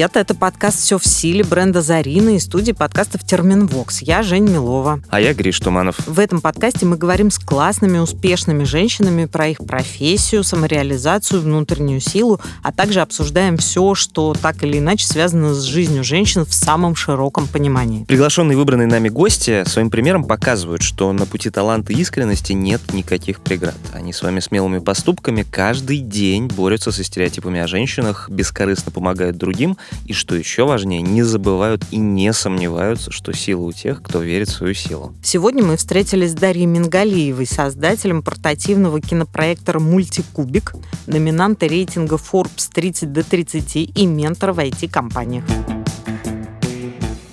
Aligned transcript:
Привет, 0.00 0.16
это 0.16 0.34
подкаст 0.34 0.80
«Все 0.80 0.96
в 0.96 1.06
силе» 1.06 1.44
бренда 1.44 1.82
«Зарина» 1.82 2.30
и 2.30 2.38
студии 2.38 2.72
подкастов 2.72 3.22
«Терминвокс». 3.22 4.00
Я 4.00 4.22
Жень 4.22 4.48
Милова. 4.48 5.02
А 5.10 5.20
я 5.20 5.34
Гриш 5.34 5.60
Туманов. 5.60 5.98
В 6.06 6.18
этом 6.18 6.40
подкасте 6.40 6.86
мы 6.86 6.96
говорим 6.96 7.30
с 7.30 7.38
классными, 7.38 7.98
успешными 7.98 8.64
женщинами 8.64 9.26
про 9.26 9.48
их 9.48 9.58
профессию, 9.58 10.42
самореализацию, 10.42 11.42
внутреннюю 11.42 12.00
силу, 12.00 12.40
а 12.62 12.72
также 12.72 13.02
обсуждаем 13.02 13.58
все, 13.58 13.94
что 13.94 14.34
так 14.40 14.62
или 14.64 14.78
иначе 14.78 15.04
связано 15.04 15.52
с 15.52 15.64
жизнью 15.64 16.02
женщин 16.02 16.46
в 16.46 16.54
самом 16.54 16.96
широком 16.96 17.46
понимании. 17.46 18.04
Приглашенные 18.04 18.56
выбранные 18.56 18.88
нами 18.88 19.10
гости 19.10 19.64
своим 19.66 19.90
примером 19.90 20.24
показывают, 20.24 20.80
что 20.80 21.12
на 21.12 21.26
пути 21.26 21.50
таланта 21.50 21.92
и 21.92 21.96
искренности 21.96 22.54
нет 22.54 22.80
никаких 22.94 23.40
преград. 23.40 23.76
Они 23.92 24.14
своими 24.14 24.40
смелыми 24.40 24.78
поступками 24.78 25.42
каждый 25.42 25.98
день 25.98 26.46
борются 26.46 26.90
со 26.90 27.04
стереотипами 27.04 27.60
о 27.60 27.66
женщинах, 27.66 28.30
бескорыстно 28.30 28.92
помогают 28.92 29.36
другим 29.36 29.50
другим, 29.50 29.76
и 30.06 30.12
что 30.12 30.34
еще 30.34 30.64
важнее, 30.64 31.02
не 31.02 31.22
забывают 31.22 31.84
и 31.90 31.96
не 31.96 32.32
сомневаются, 32.32 33.10
что 33.10 33.32
сила 33.32 33.62
у 33.62 33.72
тех, 33.72 34.02
кто 34.02 34.20
верит 34.20 34.48
в 34.48 34.52
свою 34.52 34.74
силу. 34.74 35.14
Сегодня 35.22 35.64
мы 35.64 35.76
встретились 35.76 36.32
с 36.32 36.34
Дарьей 36.34 36.66
Мингалиевой, 36.66 37.46
создателем 37.46 38.22
портативного 38.22 39.00
кинопроектора 39.00 39.80
«Мультикубик», 39.80 40.74
номинанта 41.06 41.66
рейтинга 41.66 42.16
Forbes 42.16 42.70
30 42.72 43.12
до 43.12 43.22
30 43.22 43.76
и 43.76 44.06
ментора 44.06 44.52
в 44.52 44.58
IT-компаниях. 44.58 45.44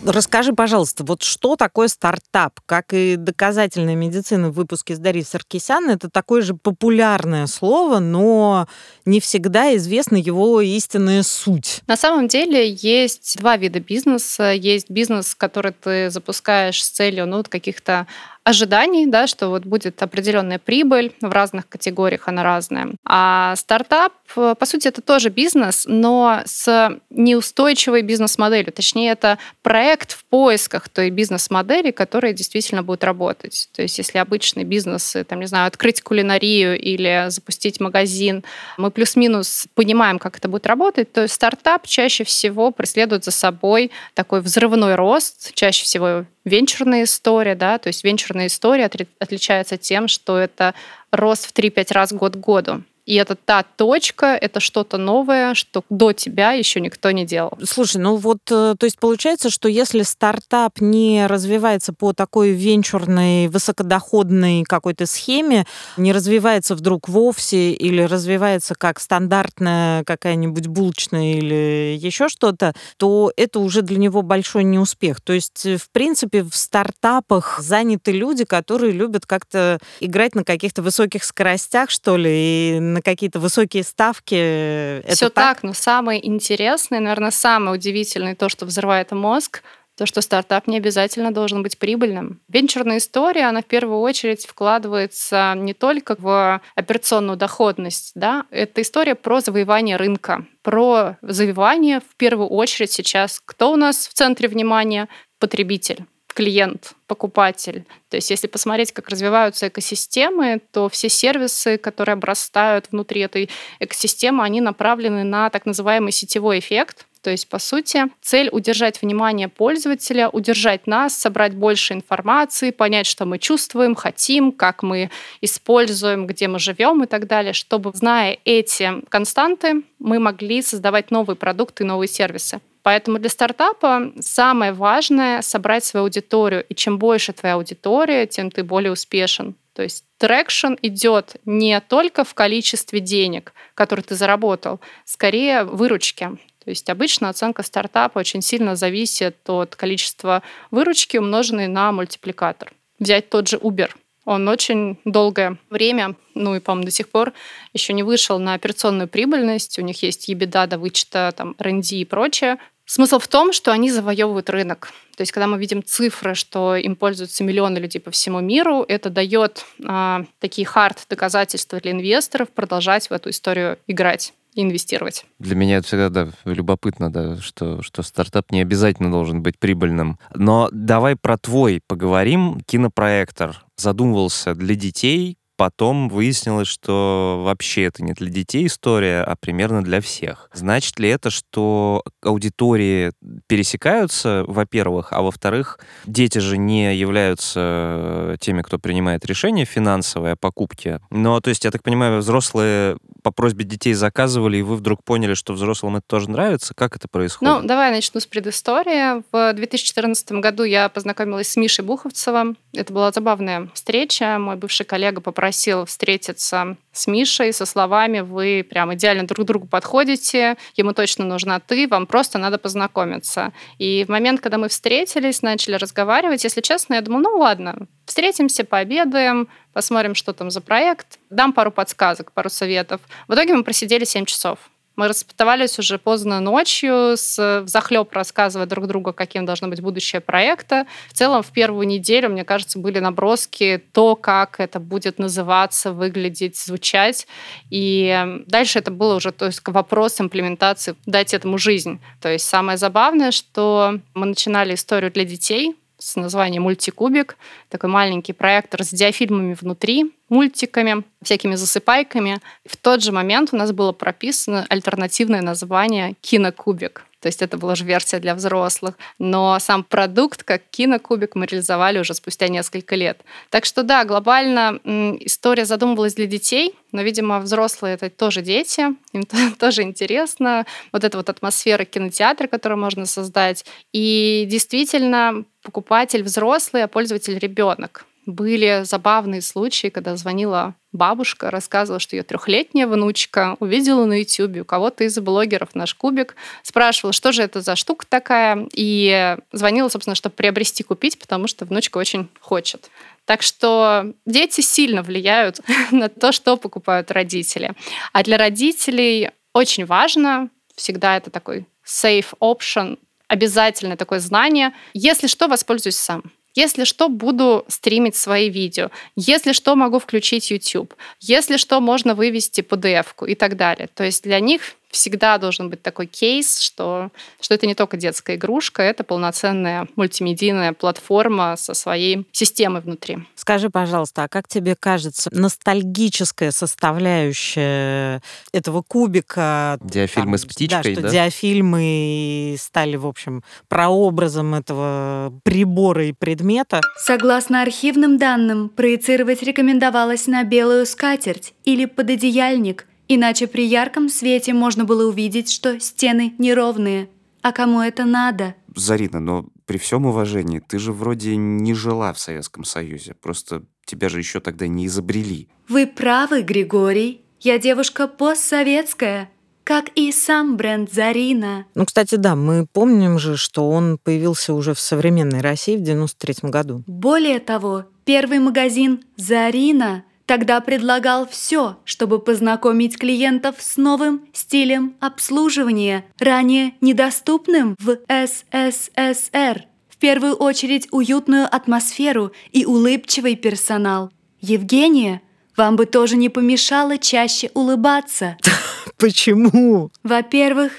Расскажи, 0.08 0.53
пожалуйста, 0.53 1.03
вот 1.03 1.22
что 1.22 1.58
такое 1.58 1.89
стартап? 1.89 2.61
Как 2.66 2.94
и 2.94 3.17
доказательная 3.17 3.95
медицина 3.95 4.49
в 4.49 4.53
выпуске 4.53 4.95
с 4.95 4.99
Дарьей 4.99 5.25
Саркисян, 5.25 5.89
это 5.89 6.09
такое 6.09 6.41
же 6.41 6.53
популярное 6.53 7.45
слово, 7.45 7.99
но 7.99 8.69
не 9.03 9.19
всегда 9.19 9.75
известна 9.75 10.16
его 10.16 10.61
истинная 10.61 11.23
суть. 11.23 11.81
На 11.88 11.97
самом 11.97 12.30
деле 12.30 12.72
есть 12.72 13.38
два 13.38 13.58
вида 13.58 13.81
бизнеса. 13.81 14.53
Есть 14.53 14.89
бизнес, 14.89 15.36
который 15.36 15.73
ты 15.73 16.09
запускаешь 16.09 16.81
с 16.81 16.89
целью 16.89 17.25
ну, 17.25 17.44
каких-то 17.44 18.08
ожиданий, 18.48 19.06
да, 19.08 19.28
что 19.28 19.50
вот 19.50 19.66
будет 19.66 20.02
определенная 20.02 20.58
прибыль 20.58 21.12
в 21.20 21.30
разных 21.30 21.67
категориях, 21.67 22.30
она 22.30 22.44
разная. 22.44 22.94
А 23.06 23.56
стартап, 23.58 24.14
по 24.34 24.66
сути, 24.66 24.88
это 24.88 25.02
тоже 25.02 25.30
бизнес, 25.30 25.84
но 25.86 26.42
с 26.45 26.98
неустойчивой 27.09 28.04
бизнес-моделью. 28.04 28.72
Точнее, 28.72 29.12
это 29.12 29.38
проект 29.64 30.14
в 30.14 30.23
поисках 30.26 30.88
той 30.88 31.09
бизнес-модели, 31.09 31.92
которая 31.92 32.31
действительно 32.31 32.84
будет 32.84 33.04
работать. 33.04 33.70
То 33.76 33.81
есть, 33.81 33.98
если 33.98 34.17
обычный 34.17 34.64
бизнес, 34.64 35.17
там, 35.28 35.42
не 35.42 35.48
знаю, 35.48 35.67
открыть 35.67 36.02
кулинарию 36.02 36.80
или 36.80 37.26
запустить 37.28 37.82
магазин, 37.82 38.45
мы 38.78 38.92
плюс-минус 38.92 39.67
понимаем, 39.73 40.20
как 40.20 40.38
это 40.38 40.48
будет 40.48 40.67
работать, 40.67 41.11
то 41.11 41.28
стартап 41.28 41.86
чаще 41.86 42.23
всего 42.23 42.72
преследует 42.72 43.26
за 43.26 43.32
собой 43.32 43.92
такой 44.14 44.39
взрывной 44.39 44.95
рост, 44.95 45.54
чаще 45.54 45.84
всего 45.84 46.26
венчурная 46.48 47.03
история, 47.03 47.56
да, 47.56 47.78
то 47.78 47.88
есть 47.88 48.03
венчурная 48.03 48.48
история 48.48 48.90
отличается 49.20 49.78
тем, 49.78 50.08
что 50.08 50.38
это 50.38 50.73
рост 51.12 51.45
в 51.45 51.54
3-5 51.54 51.94
раз 51.94 52.14
год 52.14 52.36
к 52.36 52.39
году. 52.39 52.84
И 53.08 53.16
это 53.16 53.36
та 53.36 53.63
точка, 53.63 54.38
это 54.39 54.59
что-то 54.59 54.98
новое, 54.98 55.54
что 55.54 55.83
до 55.89 56.11
тебя 56.11 56.52
еще 56.52 56.82
никто 56.82 57.09
не 57.11 57.26
делал. 57.26 57.58
Слушай, 57.64 58.02
ну 58.02 58.17
вот, 58.17 58.39
э, 58.52 58.76
то 58.77 58.83
есть 58.83 58.99
получается, 58.99 59.49
что 59.49 59.70
если 59.70 60.02
стартап 60.02 60.82
не 60.82 61.26
развивается 61.26 61.93
по 61.93 62.11
такой 62.11 62.52
венчурной, 62.52 63.48
высокодоходной 63.48 64.64
какой-то 64.64 65.05
схеме, 65.05 65.65
не 65.95 66.11
развивается 66.11 66.76
вдруг 66.76 67.08
вовсе 67.08 67.71
или 67.71 68.02
развивается 68.02 68.76
как 68.76 68.99
стандартная 68.99 70.03
какая-нибудь 70.03 70.67
булочная 70.67 71.36
или 71.36 71.98
еще 71.98 72.27
что-то, 72.27 72.73
то 72.98 73.32
это 73.37 73.59
уже 73.59 73.83
для 73.83 73.99
него 73.99 74.21
большой 74.21 74.65
неуспех. 74.65 75.21
То 75.21 75.32
есть, 75.32 75.65
э, 75.65 75.77
в 75.77 75.89
принципе, 75.92 76.43
в 76.43 76.53
стартапах 76.53 77.59
заняты 77.61 78.11
люди, 78.11 78.43
которые 78.43 78.92
любят 78.92 79.26
как-то 79.26 79.80
играть 80.02 80.36
на 80.36 80.43
каких-то 80.43 80.82
высоких 80.82 81.23
скоростях, 81.23 81.89
что 81.89 82.17
ли, 82.17 82.30
и 82.33 82.80
на 82.97 83.02
какие-то 83.02 83.39
высокие 83.39 83.83
ставки. 83.83 84.35
Это 84.35 85.15
Все 85.15 85.30
так? 85.30 85.58
так, 85.58 85.63
но 85.63 85.73
самое 85.73 86.25
интересное, 86.27 86.99
наверное, 86.99 87.31
самое 87.31 87.75
удивительное, 87.77 88.35
то, 88.35 88.49
что 88.49 88.65
взрывает 88.65 89.11
мозг, 89.11 89.61
то, 89.95 90.05
что 90.05 90.21
стартап 90.21 90.67
не 90.67 90.77
обязательно 90.77 91.31
должен 91.31 91.63
быть 91.63 91.77
прибыльным. 91.77 92.39
Венчурная 92.47 92.97
история, 92.97 93.45
она 93.45 93.61
в 93.61 93.65
первую 93.65 93.99
очередь 93.99 94.45
вкладывается 94.45 95.53
не 95.55 95.73
только 95.73 96.15
в 96.17 96.61
операционную 96.75 97.37
доходность, 97.37 98.11
да, 98.15 98.45
это 98.49 98.81
история 98.81 99.15
про 99.15 99.41
завоевание 99.41 99.95
рынка, 99.97 100.45
про 100.64 101.17
завоевание 101.21 101.99
в 101.99 102.15
первую 102.17 102.49
очередь 102.49 102.91
сейчас. 102.91 103.41
Кто 103.45 103.71
у 103.71 103.75
нас 103.75 104.08
в 104.08 104.14
центре 104.14 104.47
внимания? 104.47 105.08
Потребитель 105.39 106.03
клиент, 106.37 106.93
покупатель. 107.08 107.83
То 108.09 108.17
есть 108.17 108.30
если 108.30 108.45
посмотреть, 108.45 108.92
как 108.92 109.09
развиваются 109.09 109.70
экосистемы, 109.70 110.61
то 110.71 110.87
все 110.87 111.09
сервисы, 111.09 111.80
которые 111.80 112.14
обрастают 112.14 112.89
внутри 112.92 113.21
этой 113.21 113.49
экосистемы, 113.80 114.43
они 114.43 114.61
направлены 114.61 115.23
на 115.23 115.49
так 115.49 115.65
называемый 115.65 116.11
сетевой 116.11 116.59
эффект. 116.59 117.08
То 117.23 117.31
есть, 117.31 117.49
по 117.49 117.58
сути, 117.58 118.03
цель 118.21 118.49
удержать 118.52 119.02
внимание 119.02 119.47
пользователя, 119.47 120.30
удержать 120.30 120.86
нас, 120.86 121.15
собрать 121.17 121.55
больше 121.55 121.95
информации, 121.95 122.70
понять, 122.70 123.08
что 123.08 123.26
мы 123.26 123.39
чувствуем, 123.39 123.95
хотим, 123.95 124.52
как 124.52 124.83
мы 124.83 125.09
используем, 125.42 126.27
где 126.27 126.47
мы 126.47 126.59
живем 126.59 127.03
и 127.03 127.08
так 127.08 127.26
далее, 127.26 127.53
чтобы, 127.53 127.93
зная 127.95 128.38
эти 128.45 129.01
константы, 129.09 129.81
мы 129.97 130.19
могли 130.19 130.62
создавать 130.62 131.09
новые 131.09 131.36
продукты 131.36 131.83
новые 131.83 132.07
сервисы. 132.07 132.62
Поэтому 132.88 133.19
для 133.19 133.30
стартапа 133.30 134.13
самое 134.21 134.71
важное— 134.71 135.42
собрать 135.42 135.83
свою 135.83 136.06
аудиторию. 136.06 136.63
И 136.69 136.74
чем 136.74 136.98
больше 136.98 137.33
твоя 137.33 137.56
аудитория, 137.56 138.25
тем 138.27 138.50
ты 138.50 138.63
более 138.63 138.94
успешен. 138.94 139.56
То 139.74 139.83
есть 139.83 140.06
traction 140.18 140.75
идет 140.81 141.36
не 141.44 141.81
только 141.81 142.24
в 142.24 142.33
количестве 142.33 143.01
денег, 143.01 143.51
которые 143.74 144.06
ты 144.06 144.15
заработал, 144.15 144.80
скорее 145.03 145.65
выручки. 145.65 146.30
То 146.63 146.69
есть 146.69 146.89
обычно 146.89 147.27
оценка 147.27 147.62
стартапа 147.62 148.19
очень 148.19 148.42
сильно 148.42 148.77
зависит 148.77 149.36
от 149.50 149.75
количества 149.75 150.42
выручки, 150.71 151.18
умноженной 151.18 151.68
на 151.68 151.92
мультипликатор. 151.92 152.71
Взять 153.00 153.30
тот 153.30 153.50
же 153.50 153.57
Uber. 153.57 153.89
Он 154.24 154.47
очень 154.47 154.97
долгое 155.03 155.57
время, 155.69 156.15
ну 156.36 156.56
и, 156.56 156.62
по-моему, 156.62 156.86
до 156.86 156.92
сих 156.92 157.09
пор 157.09 157.33
еще 157.74 157.92
не 157.92 158.03
вышел 158.03 158.39
на 158.39 158.53
операционную 158.53 159.09
прибыльность. 159.09 159.77
У 159.77 159.81
них 159.81 160.03
есть 160.03 160.30
EBITDA 160.30 160.68
до 160.68 160.77
вычета 160.77 161.33
там, 161.36 161.53
R&D 161.59 161.97
и 161.97 162.06
прочее. 162.06 162.57
Смысл 162.88 163.19
в 163.19 163.27
том, 163.27 163.51
что 163.51 163.74
они 163.74 163.92
завоевывают 163.92 164.50
рынок. 164.50 164.94
То 165.18 165.21
есть, 165.21 165.33
когда 165.33 165.45
мы 165.45 165.59
видим 165.59 165.83
цифры, 165.83 166.36
что 166.36 166.75
им 166.77 166.95
пользуются 166.95 167.44
миллионы 167.44 167.80
людей 167.80 168.00
по 168.00 168.12
всему 168.12 168.39
миру, 168.39 168.86
это 168.88 169.09
дает 169.09 169.65
а, 169.86 170.24
такие 170.39 170.65
хард 170.65 171.06
доказательства 171.09 171.80
для 171.81 171.92
инвесторов 171.92 172.50
продолжать 172.50 173.09
в 173.09 173.12
эту 173.12 173.30
историю 173.30 173.77
играть 173.88 174.33
инвестировать. 174.56 175.25
Для 175.38 175.56
меня 175.56 175.77
это 175.77 175.88
всегда 175.88 176.09
да, 176.09 176.30
любопытно, 176.45 177.12
да, 177.12 177.38
что, 177.38 177.81
что 177.83 178.01
стартап 178.01 178.51
не 178.51 178.62
обязательно 178.62 179.12
должен 179.12 179.44
быть 179.44 179.59
прибыльным. 179.59 180.18
Но 180.33 180.69
давай 180.71 181.15
про 181.15 181.38
твой 181.38 181.81
поговорим. 181.86 182.62
Кинопроектор 182.65 183.63
задумывался 183.75 184.56
для 184.56 184.75
детей, 184.75 185.38
Потом 185.57 186.07
выяснилось, 186.07 186.68
что 186.68 187.42
вообще 187.44 187.86
это 187.86 188.04
не 188.04 188.13
для 188.13 188.30
детей 188.30 188.68
история, 188.68 189.24
а 189.24 189.36
примерно 189.36 189.83
для 189.83 190.01
всех. 190.01 190.51
Значит 190.54 191.00
ли 191.00 191.09
это, 191.09 191.31
что 191.31 192.04
аудитории 192.21 193.12
пересекаются, 193.48 194.45
во-первых, 194.48 195.12
а 195.12 195.24
во-вторых, 195.24 195.80
дети 196.06 196.38
же 196.38 196.59
не 196.59 196.95
являются 196.95 198.38
теми, 198.39 198.62
кто 198.62 198.77
принимает 198.77 199.25
решение 199.25 199.65
финансовое 199.65 200.33
о 200.33 200.36
покупке. 200.36 201.01
Но, 201.09 201.39
то 201.39 201.50
есть, 201.50 201.65
я 201.65 201.71
так 201.71 201.81
понимаю, 201.81 202.19
взрослые 202.19 202.98
по 203.24 203.31
просьбе 203.31 203.65
детей 203.65 203.94
заказывали, 203.94 204.57
и 204.57 204.62
вы 204.62 204.75
вдруг 204.75 205.03
поняли, 205.03 205.33
что 205.33 205.53
взрослым 205.53 205.95
это 205.95 206.06
тоже 206.07 206.30
нравится? 206.30 206.75
Как 206.75 206.95
это 206.95 207.07
происходит? 207.07 207.62
Ну, 207.62 207.68
давай 207.68 207.89
начну 207.89 208.19
с 208.19 208.27
предыстории. 208.27 209.24
В 209.31 209.53
2014 209.53 210.33
году 210.33 210.63
я 210.63 210.88
познакомилась 210.88 211.50
с 211.50 211.57
Мишей 211.57 211.83
Буховцевым. 211.83 212.57
Это 212.74 212.94
была 212.94 213.12
забавная 213.12 213.69
встреча. 213.74 214.38
Мой 214.38 214.56
бывший 214.56 214.86
коллега 214.86 215.19
попросил 215.19 215.46
попросил 215.47 215.85
встретиться 215.85 216.75
с 216.91 217.07
Мишей 217.07 217.53
со 217.53 217.65
словами 217.65 218.19
«Вы 218.19 218.67
прям 218.69 218.94
идеально 218.94 219.25
друг 219.25 219.47
другу 219.47 219.65
подходите, 219.65 220.57
ему 220.75 220.91
точно 220.91 221.23
нужна 221.23 221.61
ты, 221.61 221.88
вам 221.88 222.05
просто 222.05 222.38
надо 222.38 222.57
познакомиться». 222.57 223.53
И 223.79 224.03
в 224.03 224.09
момент, 224.09 224.41
когда 224.41 224.57
мы 224.57 224.67
встретились, 224.67 225.41
начали 225.41 225.75
разговаривать, 225.75 226.44
если 226.44 226.59
честно, 226.59 226.95
я 226.95 227.01
думала, 227.01 227.21
ну 227.21 227.38
ладно, 227.38 227.88
встретимся, 228.05 228.65
пообедаем, 228.65 229.47
посмотрим, 229.71 230.15
что 230.15 230.33
там 230.33 230.51
за 230.51 230.59
проект, 230.59 231.17
дам 231.29 231.53
пару 231.53 231.71
подсказок, 231.71 232.33
пару 232.33 232.50
советов. 232.50 233.00
В 233.29 233.33
итоге 233.33 233.53
мы 233.53 233.63
просидели 233.63 234.03
7 234.03 234.25
часов. 234.25 234.57
Мы 234.97 235.07
распотовались 235.07 235.77
уже 235.77 235.99
поздно 235.99 236.39
ночью, 236.39 237.15
с 237.15 237.63
захлеб 237.67 238.11
рассказывая 238.11 238.65
друг 238.65 238.88
другу, 238.88 239.13
каким 239.13 239.45
должно 239.45 239.67
быть 239.67 239.79
будущее 239.79 240.21
проекта. 240.21 240.88
В 241.09 241.13
целом, 241.13 241.44
в 241.44 241.51
первую 241.51 241.85
неделю, 241.85 242.29
мне 242.29 242.44
кажется, 242.44 242.79
были 242.79 242.97
наброски 242.97 243.83
то, 243.94 244.15
как 244.15 244.59
это 244.59 244.79
будет 244.79 245.19
называться, 245.19 245.94
выглядеть, 245.94 246.57
звучать. 246.57 247.27
И 247.69 248.41
дальше 248.47 248.79
это 248.79 248.89
было 248.89 249.15
уже 249.15 249.31
то 249.31 249.45
есть, 249.45 249.61
вопрос 249.65 250.19
имплементации, 250.19 250.95
дать 251.05 251.35
этому 251.35 251.59
жизнь. 251.59 252.01
То 252.19 252.29
есть 252.29 252.47
самое 252.47 252.79
забавное, 252.79 253.29
что 253.29 254.00
мы 254.15 254.25
начинали 254.25 254.73
историю 254.73 255.11
для 255.11 255.25
детей, 255.25 255.75
с 255.97 256.15
названием 256.15 256.63
«Мультикубик». 256.63 257.38
Такой 257.69 257.89
маленький 257.89 258.33
проектор 258.33 258.83
с 258.83 258.89
диафильмами 258.89 259.53
внутри, 259.53 260.13
мультиками, 260.29 261.03
всякими 261.21 261.55
засыпайками. 261.55 262.39
В 262.65 262.77
тот 262.77 263.03
же 263.03 263.11
момент 263.11 263.49
у 263.53 263.57
нас 263.57 263.71
было 263.71 263.91
прописано 263.91 264.65
альтернативное 264.69 265.41
название 265.41 266.15
«Кинокубик». 266.21 267.05
То 267.19 267.27
есть 267.27 267.41
это 267.41 267.57
была 267.57 267.75
же 267.75 267.83
версия 267.83 268.19
для 268.19 268.35
взрослых. 268.35 268.95
Но 269.19 269.57
сам 269.59 269.83
продукт, 269.83 270.43
как 270.43 270.63
кинокубик, 270.69 271.35
мы 271.35 271.45
реализовали 271.45 271.99
уже 271.99 272.13
спустя 272.13 272.47
несколько 272.47 272.95
лет. 272.95 273.21
Так 273.49 273.65
что 273.65 273.83
да, 273.83 274.05
глобально 274.05 274.79
история 275.21 275.65
задумывалась 275.65 276.15
для 276.15 276.25
детей, 276.25 276.75
но, 276.91 277.01
видимо, 277.01 277.39
взрослые 277.39 277.95
это 277.95 278.09
тоже 278.09 278.41
дети, 278.41 278.87
им 279.13 279.23
тоже 279.59 279.83
интересно. 279.83 280.65
Вот 280.91 281.03
эта 281.03 281.17
вот 281.17 281.29
атмосфера 281.29 281.85
кинотеатра, 281.85 282.47
которую 282.47 282.79
можно 282.79 283.05
создать. 283.05 283.65
И 283.93 284.45
действительно, 284.49 285.43
покупатель 285.63 286.23
взрослый, 286.23 286.83
а 286.83 286.87
пользователь 286.87 287.37
ребенок. 287.37 288.06
Были 288.27 288.81
забавные 288.83 289.41
случаи, 289.41 289.88
когда 289.88 290.18
звонила 290.18 290.75
бабушка, 290.91 291.50
рассказывала, 291.50 292.01
что 292.01 292.18
ее 292.18 292.24
трехлетняя 292.24 292.85
внучка 292.85 293.56
увидела 293.62 294.03
на 294.03 294.19
YouTube 294.19 294.57
у 294.62 294.65
кого-то 294.65 295.06
из 295.06 295.18
блогеров 295.18 295.75
наш 295.75 295.95
кубик, 295.95 296.35
спрашивала, 296.62 297.13
что 297.13 297.31
же 297.31 297.41
это 297.41 297.62
за 297.62 297.77
штука 297.77 298.06
такая, 298.06 298.68
и 298.74 299.38
звонила, 299.53 299.88
собственно, 299.88 300.13
чтобы 300.13 300.35
приобрести, 300.35 300.83
купить, 300.83 301.18
потому 301.18 301.47
что 301.47 301.63
внучка 301.63 302.00
очень 302.00 302.27
хочет. 302.41 302.89
Так 303.24 303.44
что 303.44 304.12
дети 304.25 304.59
сильно 304.59 305.03
влияют 305.03 305.62
на 305.91 306.09
то, 306.09 306.33
что 306.33 306.57
покупают 306.57 307.12
родители. 307.12 307.75
А 308.12 308.24
для 308.24 308.38
родителей 308.38 309.29
очень 309.53 309.85
важно, 309.85 310.50
всегда 310.75 311.15
это 311.15 311.29
такой 311.29 311.65
safe 311.85 312.33
option, 312.41 313.00
обязательное 313.29 313.95
такое 313.95 314.19
знание. 314.19 314.74
Если 314.94 315.27
что, 315.27 315.47
воспользуюсь 315.47 315.95
сам. 315.95 316.24
Если 316.57 316.86
что, 316.86 317.07
буду 317.07 317.65
стримить 317.68 318.15
свои 318.15 318.50
видео. 318.50 318.89
Если 319.15 319.51
что, 319.51 319.75
могу 319.75 320.00
включить 320.00 320.50
YouTube. 320.50 320.95
Если 321.19 321.56
что, 321.57 321.80
можно 321.80 322.15
вывести 322.15 322.62
PDF-ку 322.62 323.27
и 323.27 323.36
так 323.36 323.57
далее. 323.57 323.89
То 323.94 324.04
есть 324.04 324.24
для 324.24 324.39
них 324.39 324.74
всегда 324.89 325.38
должен 325.38 325.69
быть 325.69 325.81
такой 325.81 326.07
кейс, 326.07 326.60
что, 326.60 327.12
что 327.42 327.54
это 327.54 327.68
не 327.68 327.75
только 327.75 327.98
детская 327.98 328.36
игрушка, 328.36 328.81
это 328.81 329.04
полноценная 329.04 329.88
мультимедийная 329.95 330.74
платформа 330.74 331.56
со 331.57 331.74
своей 331.74 332.25
системой 332.31 332.81
внутри. 332.81 333.19
Скажи, 333.36 333.69
пожалуйста, 333.69 334.24
а 334.24 334.28
как 334.28 334.48
тебе 334.48 334.75
кажется, 334.75 335.30
ностальгическая 335.34 336.51
составляющая 336.51 338.22
этого 338.54 338.81
кубика... 338.81 339.78
Диафильмы 339.81 340.38
там, 340.38 340.38
с 340.38 340.45
птичкой, 340.45 340.84
да? 340.84 340.92
Что 340.94 341.01
да? 341.01 341.10
диафильмы 341.10 342.56
стали, 342.60 342.95
в 342.95 343.06
общем, 343.06 343.44
прообразом 343.68 344.56
этого 344.56 345.34
прибора 345.44 346.06
и 346.06 346.13
предмета. 346.13 346.81
Согласно 346.98 347.62
архивным 347.62 348.18
данным, 348.18 348.69
проецировать 348.69 349.44
рекомендовалось 349.44 350.28
на 350.28 350.44
белую 350.44 350.86
скатерть 350.86 351.54
или 351.66 351.86
пододеяльник– 351.86 352.88
Иначе 353.07 353.48
при 353.48 353.65
ярком 353.65 354.09
свете 354.09 354.54
можно 354.54 354.83
было 354.83 355.07
увидеть, 355.07 355.51
что 355.51 355.80
стены 355.80 356.33
неровные. 356.38 357.09
А 357.42 357.51
кому 357.51 357.81
это 357.81 358.06
надо? 358.06 358.56
Зарина, 358.75 359.19
но 359.19 359.45
при 359.65 359.77
всем 359.77 360.06
уважении, 360.06 360.59
ты 360.59 360.80
же 360.80 360.92
вроде 360.92 361.36
не 361.36 361.74
жила 361.74 362.13
в 362.13 362.19
Советском 362.19 362.63
Союзе. 362.63 363.13
Просто 363.13 363.63
тебя 363.86 364.09
же 364.09 364.19
еще 364.19 364.39
тогда 364.39 364.68
не 364.68 364.86
изобрели. 364.88 365.48
Вы 365.68 365.88
правы, 365.88 366.42
Григорий. 366.42 367.21
Я 367.39 367.59
девушка 367.59 368.07
постсоветская, 368.07 369.30
как 369.63 369.89
и 369.95 370.12
сам 370.12 370.57
бренд 370.57 370.92
Зарина. 370.92 371.65
Ну, 371.75 371.86
кстати, 371.86 372.15
да, 372.15 372.36
мы 372.36 372.65
помним 372.65 373.19
же, 373.19 373.38
что 373.38 373.69
он 373.69 373.98
появился 374.01 374.53
уже 374.53 374.74
в 374.74 374.80
современной 374.80 375.42
России 375.42 375.77
в 375.77 375.81
93 375.81 376.50
году. 376.50 376.83
Более 376.88 377.39
того, 377.39 377.86
первый 378.06 378.39
магазин 378.39 379.03
Зарина 379.18 380.03
Тогда 380.27 380.59
предлагал 380.59 381.25
все, 381.25 381.77
чтобы 381.85 382.19
познакомить 382.19 383.00
клиентов 383.00 383.56
с 383.59 383.77
новым 383.77 384.27
стилем 384.33 384.95
обслуживания, 385.00 386.03
ранее 386.19 386.74
недоступным 386.81 387.77
в 387.79 387.97
СССР. 388.09 389.63
В 389.88 389.97
первую 389.97 390.35
очередь 390.35 390.89
уютную 390.91 391.45
атмосферу 391.45 392.33
и 392.51 392.65
улыбчивый 392.65 393.38
персонал. 393.38 394.12
Евгения, 394.41 395.21
вам 395.56 395.77
бы 395.77 395.85
тоже 395.85 396.18
не 396.18 396.27
помешало 396.27 396.97
чаще 396.97 397.50
улыбаться. 397.53 398.38
Почему? 398.97 399.91
Во-первых, 400.03 400.74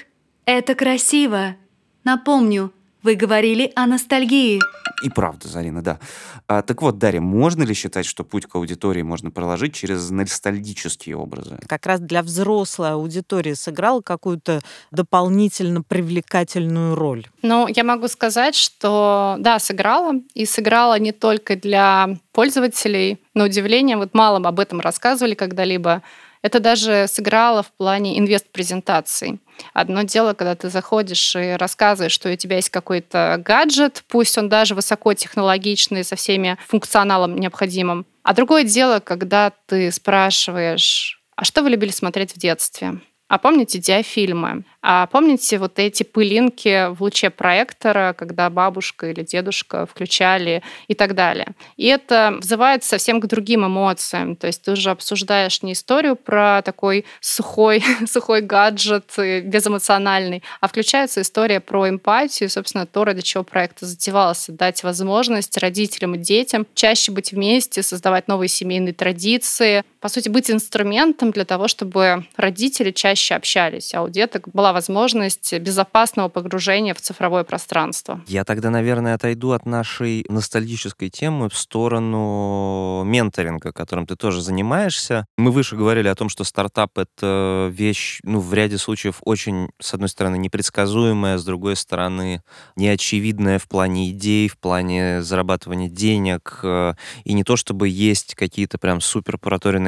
это 0.45 0.75
красиво. 0.75 1.55
Напомню, 2.03 2.71
вы 3.01 3.15
говорили 3.15 3.71
о 3.75 3.87
ностальгии. 3.87 4.61
И 5.01 5.09
правда, 5.09 5.47
Зарина, 5.47 5.81
да. 5.81 5.99
А, 6.47 6.61
так 6.61 6.81
вот, 6.81 6.97
Дарья, 6.97 7.21
можно 7.21 7.63
ли 7.63 7.73
считать, 7.73 8.05
что 8.05 8.23
путь 8.23 8.45
к 8.45 8.55
аудитории 8.55 9.01
можно 9.01 9.31
проложить 9.31 9.73
через 9.73 10.09
ностальгические 10.09 11.15
образы? 11.15 11.57
Как 11.67 11.85
раз 11.85 11.99
для 11.99 12.21
взрослой 12.21 12.91
аудитории 12.91 13.53
сыграл 13.53 14.01
какую-то 14.01 14.61
дополнительно 14.91 15.81
привлекательную 15.81 16.95
роль? 16.95 17.27
Ну, 17.41 17.67
я 17.67 17.83
могу 17.83 18.07
сказать, 18.07 18.55
что 18.55 19.35
да, 19.39 19.59
сыграла. 19.59 20.13
И 20.33 20.45
сыграла 20.45 20.99
не 20.99 21.11
только 21.11 21.55
для 21.55 22.09
пользователей. 22.31 23.21
На 23.33 23.45
удивление, 23.45 23.97
вот 23.97 24.13
мало 24.13 24.37
об 24.47 24.59
этом 24.59 24.79
рассказывали 24.79 25.33
когда-либо. 25.33 26.01
Это 26.41 26.59
даже 26.59 27.05
сыграло 27.07 27.63
в 27.63 27.71
плане 27.73 28.17
инвест-презентаций. 28.17 29.39
Одно 29.73 30.03
дело, 30.03 30.33
когда 30.33 30.55
ты 30.55 30.69
заходишь 30.69 31.35
и 31.35 31.55
рассказываешь, 31.57 32.11
что 32.11 32.31
у 32.31 32.35
тебя 32.35 32.57
есть 32.57 32.69
какой-то 32.69 33.41
гаджет, 33.43 34.03
пусть 34.07 34.37
он 34.37 34.49
даже 34.49 34.75
высокотехнологичный, 34.75 36.03
со 36.03 36.15
всеми 36.15 36.57
функционалом 36.67 37.35
необходимым. 37.37 38.05
А 38.23 38.33
другое 38.33 38.63
дело, 38.63 38.99
когда 38.99 39.51
ты 39.67 39.91
спрашиваешь, 39.91 41.21
а 41.35 41.45
что 41.45 41.63
вы 41.63 41.69
любили 41.69 41.91
смотреть 41.91 42.33
в 42.33 42.37
детстве? 42.37 42.99
А 43.29 43.37
помните 43.37 43.77
диафильмы? 43.77 44.63
А 44.81 45.05
помните 45.05 45.59
вот 45.59 45.77
эти 45.77 46.01
пылинки 46.01 46.91
в 46.91 47.03
луче 47.03 47.29
проектора, 47.29 48.15
когда 48.17 48.49
бабушка 48.49 49.11
или 49.11 49.23
дедушка 49.23 49.85
включали 49.85 50.63
и 50.87 50.95
так 50.95 51.13
далее? 51.13 51.49
И 51.77 51.85
это 51.85 52.33
вызывает 52.37 52.83
совсем 52.83 53.21
к 53.21 53.27
другим 53.27 53.67
эмоциям. 53.67 54.35
То 54.35 54.47
есть 54.47 54.63
ты 54.63 54.71
уже 54.71 54.89
обсуждаешь 54.89 55.61
не 55.61 55.73
историю 55.73 56.15
про 56.15 56.63
такой 56.63 57.05
сухой, 57.21 57.83
сухой 58.07 58.41
гаджет, 58.41 59.13
безэмоциональный, 59.17 60.41
а 60.59 60.67
включается 60.67 61.21
история 61.21 61.59
про 61.59 61.87
эмпатию, 61.87 62.49
собственно, 62.49 62.87
то, 62.87 63.05
ради 63.05 63.21
чего 63.21 63.43
проект 63.43 63.81
затевался. 63.81 64.53
Дать 64.53 64.81
возможность 64.81 65.55
родителям 65.57 66.15
и 66.15 66.17
детям 66.17 66.65
чаще 66.73 67.11
быть 67.11 67.31
вместе, 67.31 67.83
создавать 67.83 68.27
новые 68.27 68.49
семейные 68.49 68.93
традиции. 68.93 69.83
По 69.99 70.09
сути, 70.09 70.29
быть 70.29 70.49
инструментом 70.49 71.29
для 71.29 71.45
того, 71.45 71.67
чтобы 71.67 72.25
родители 72.37 72.89
чаще 72.89 73.18
чаще 73.19 73.35
общались, 73.35 73.93
а 73.93 74.01
у 74.01 74.09
деток 74.09 74.47
была 74.53 74.73
возможность 74.73 75.53
безопасного 75.59 76.29
погружения 76.29 76.93
в 76.93 77.01
цифровое 77.01 77.43
пространство. 77.43 78.21
Я 78.27 78.43
тогда, 78.43 78.69
наверное, 78.69 79.15
отойду 79.15 79.51
от 79.51 79.65
нашей 79.65 80.25
ностальгической 80.29 81.09
темы 81.09 81.49
в 81.49 81.57
сторону 81.57 83.03
менторинга, 83.05 83.71
которым 83.71 84.07
ты 84.07 84.15
тоже 84.15 84.41
занимаешься. 84.41 85.25
Мы 85.37 85.51
выше 85.51 85.75
говорили 85.75 86.07
о 86.07 86.15
том, 86.15 86.29
что 86.29 86.43
стартап— 86.43 86.91
это 86.97 87.69
вещь, 87.71 88.19
ну, 88.23 88.39
в 88.39 88.53
ряде 88.53 88.77
случаев 88.77 89.17
очень, 89.21 89.69
с 89.79 89.93
одной 89.93 90.09
стороны, 90.09 90.37
непредсказуемая, 90.37 91.37
с 91.37 91.43
другой 91.43 91.75
стороны, 91.75 92.41
неочевидная 92.75 93.59
в 93.59 93.67
плане 93.67 94.11
идей, 94.11 94.47
в 94.47 94.57
плане 94.57 95.21
зарабатывания 95.21 95.89
денег, 95.89 96.59
э, 96.63 96.93
и 97.23 97.33
не 97.33 97.43
то 97.43 97.55
чтобы 97.55 97.89
есть 97.89 98.35
какие-то 98.35 98.77
прям 98.77 99.01
супер 99.01 99.37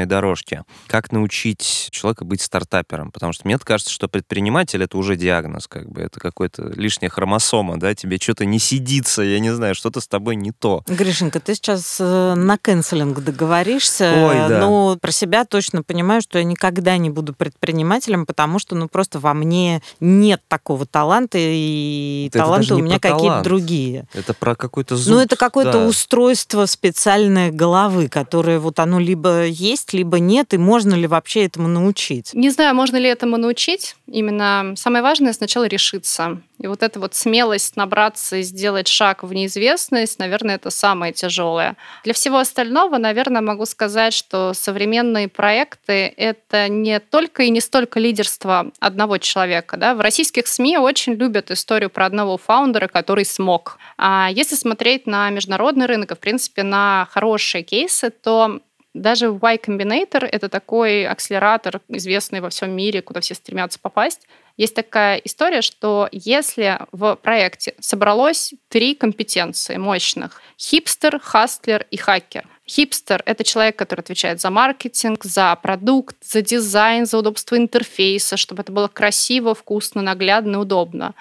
дорожки. 0.06 0.64
Как 0.88 1.12
научить 1.12 1.90
человека 1.92 2.26
быть 2.26 2.42
стартапером? 2.42 3.12
Потому 3.22 3.34
что 3.34 3.46
мне 3.46 3.60
кажется, 3.60 3.94
что 3.94 4.08
предприниматель— 4.08 4.82
это 4.84 4.98
уже 4.98 5.16
диагноз, 5.16 5.68
как 5.68 5.88
бы. 5.88 6.02
Это 6.02 6.20
какой-то 6.20 6.64
лишняя 6.76 7.12
хромосома, 7.12 7.80
да? 7.80 7.94
Тебе 7.94 8.18
что-то 8.20 8.46
не 8.46 8.58
сидится, 8.58 9.22
я 9.22 9.40
не 9.40 9.52
знаю, 9.52 9.76
что-то 9.76 10.02
с 10.02 10.08
тобой 10.08 10.36
не 10.36 10.52
то. 10.52 10.84
Гришенька, 10.88 11.40
ты 11.40 11.54
сейчас 11.54 11.98
э, 12.00 12.34
на 12.34 12.58
кэнселинг 12.58 13.20
договоришься, 13.20 14.12
Ой, 14.12 14.50
да. 14.50 14.60
но 14.60 14.98
про 15.00 15.12
себя 15.12 15.46
точно 15.46 15.84
понимаю, 15.84 16.24
что 16.24 16.40
я 16.40 16.44
никогда 16.44 16.98
не 16.98 17.12
буду 17.12 17.36
предпринимателем, 17.36 18.26
потому 18.26 18.58
что, 18.58 18.74
ну, 18.74 18.88
просто 18.88 19.20
во 19.20 19.36
мне 19.36 19.84
нет 20.00 20.42
такого 20.48 20.88
таланта, 20.88 21.38
и 21.40 22.26
это 22.30 22.40
таланты 22.40 22.74
у 22.74 22.80
меня 22.80 22.98
какие-то 22.98 23.44
другие. 23.44 24.08
Это 24.16 24.34
про 24.34 24.56
какой-то 24.56 24.96
зуб. 24.96 25.14
Ну, 25.14 25.22
это 25.22 25.36
какое-то 25.36 25.74
да. 25.74 25.86
устройство 25.86 26.66
специальной 26.66 27.52
головы, 27.52 28.08
которое 28.08 28.58
вот 28.58 28.80
оно 28.80 29.00
либо 29.00 29.46
есть, 29.46 29.94
либо 29.94 30.18
нет, 30.18 30.56
и 30.56 30.58
можно 30.58 30.96
ли 30.96 31.06
вообще 31.06 31.46
этому 31.46 31.68
научить? 31.68 32.34
Не 32.34 32.50
знаю, 32.50 32.74
можно 32.74 32.98
ли 32.98 33.11
этому 33.12 33.38
научить, 33.38 33.96
именно 34.08 34.74
самое 34.76 35.04
важное 35.04 35.34
сначала 35.34 35.66
решиться. 35.66 36.42
И 36.60 36.68
вот 36.68 36.84
эта 36.84 37.00
вот 37.00 37.16
смелость 37.16 37.76
набраться 37.76 38.38
и 38.38 38.44
сделать 38.44 38.88
шаг 38.88 39.24
в 39.24 39.34
неизвестность, 39.34 40.20
наверное, 40.20 40.56
это 40.56 40.70
самое 40.70 41.12
тяжелое. 41.12 41.76
Для 42.04 42.14
всего 42.14 42.38
остального, 42.38 42.98
наверное, 42.98 43.42
могу 43.42 43.66
сказать, 43.66 44.14
что 44.14 44.54
современные 44.54 45.28
проекты— 45.28 46.14
это 46.18 46.68
не 46.70 47.00
только 47.00 47.44
и 47.44 47.50
не 47.50 47.62
столько 47.62 48.00
лидерство 48.00 48.72
одного 48.80 49.18
человека. 49.18 49.78
Да? 49.78 49.96
В 49.96 50.02
российских 50.02 50.48
СМИ 50.48 50.78
очень 50.78 51.14
любят 51.14 51.50
историю 51.50 51.90
про 51.90 52.06
одного 52.06 52.38
founder 52.38 52.77
а, 52.77 52.88
который 52.88 53.26
смог. 53.26 53.78
А 53.98 54.30
если 54.32 54.56
смотреть 54.56 55.08
на 55.08 55.30
международный 55.32 55.88
рынок 55.88 56.12
и, 56.12 56.16
в 56.16 56.20
принципе, 56.20 56.64
на 56.64 57.08
хорошие 57.12 57.64
кейсы, 57.64 58.12
то 58.12 58.62
даже 58.94 59.28
Y 59.28 59.58
Combinator— 59.58 60.26
это 60.32 60.50
такой 60.50 61.06
акселератор, 61.06 61.82
известный 61.88 62.42
во 62.42 62.50
всем 62.50 62.72
мире, 62.72 63.02
куда 63.02 63.22
все 63.22 63.36
стремятся 63.36 63.80
попасть. 63.80 64.28
Есть 64.58 64.76
такая 64.76 65.18
история, 65.18 65.62
что 65.62 66.10
если 66.12 66.78
в 66.92 67.16
проекте 67.16 67.74
собралось 67.80 68.54
три 68.68 68.96
компетенции 68.96 69.78
мощных— 69.78 70.42
хипстер, 70.60 71.20
hustler 71.20 71.88
и 71.90 71.98
хакер. 71.98 72.48
Хипстер— 72.68 73.24
это 73.26 73.44
человек, 73.44 73.78
который 73.78 74.02
отвечает 74.02 74.42
за 74.42 74.50
маркетинг, 74.50 75.24
за 75.24 75.56
продукт, 75.56 76.18
за 76.22 76.42
дизайн, 76.42 77.06
за 77.06 77.18
удобство 77.18 77.58
интерфейса, 77.58 78.38
чтобы 78.38 78.62
это 78.62 78.72
было 78.72 78.88
красиво, 78.88 79.56
вкусно, 79.56 80.02
наглядно, 80.02 80.60
удобно. 80.60 81.16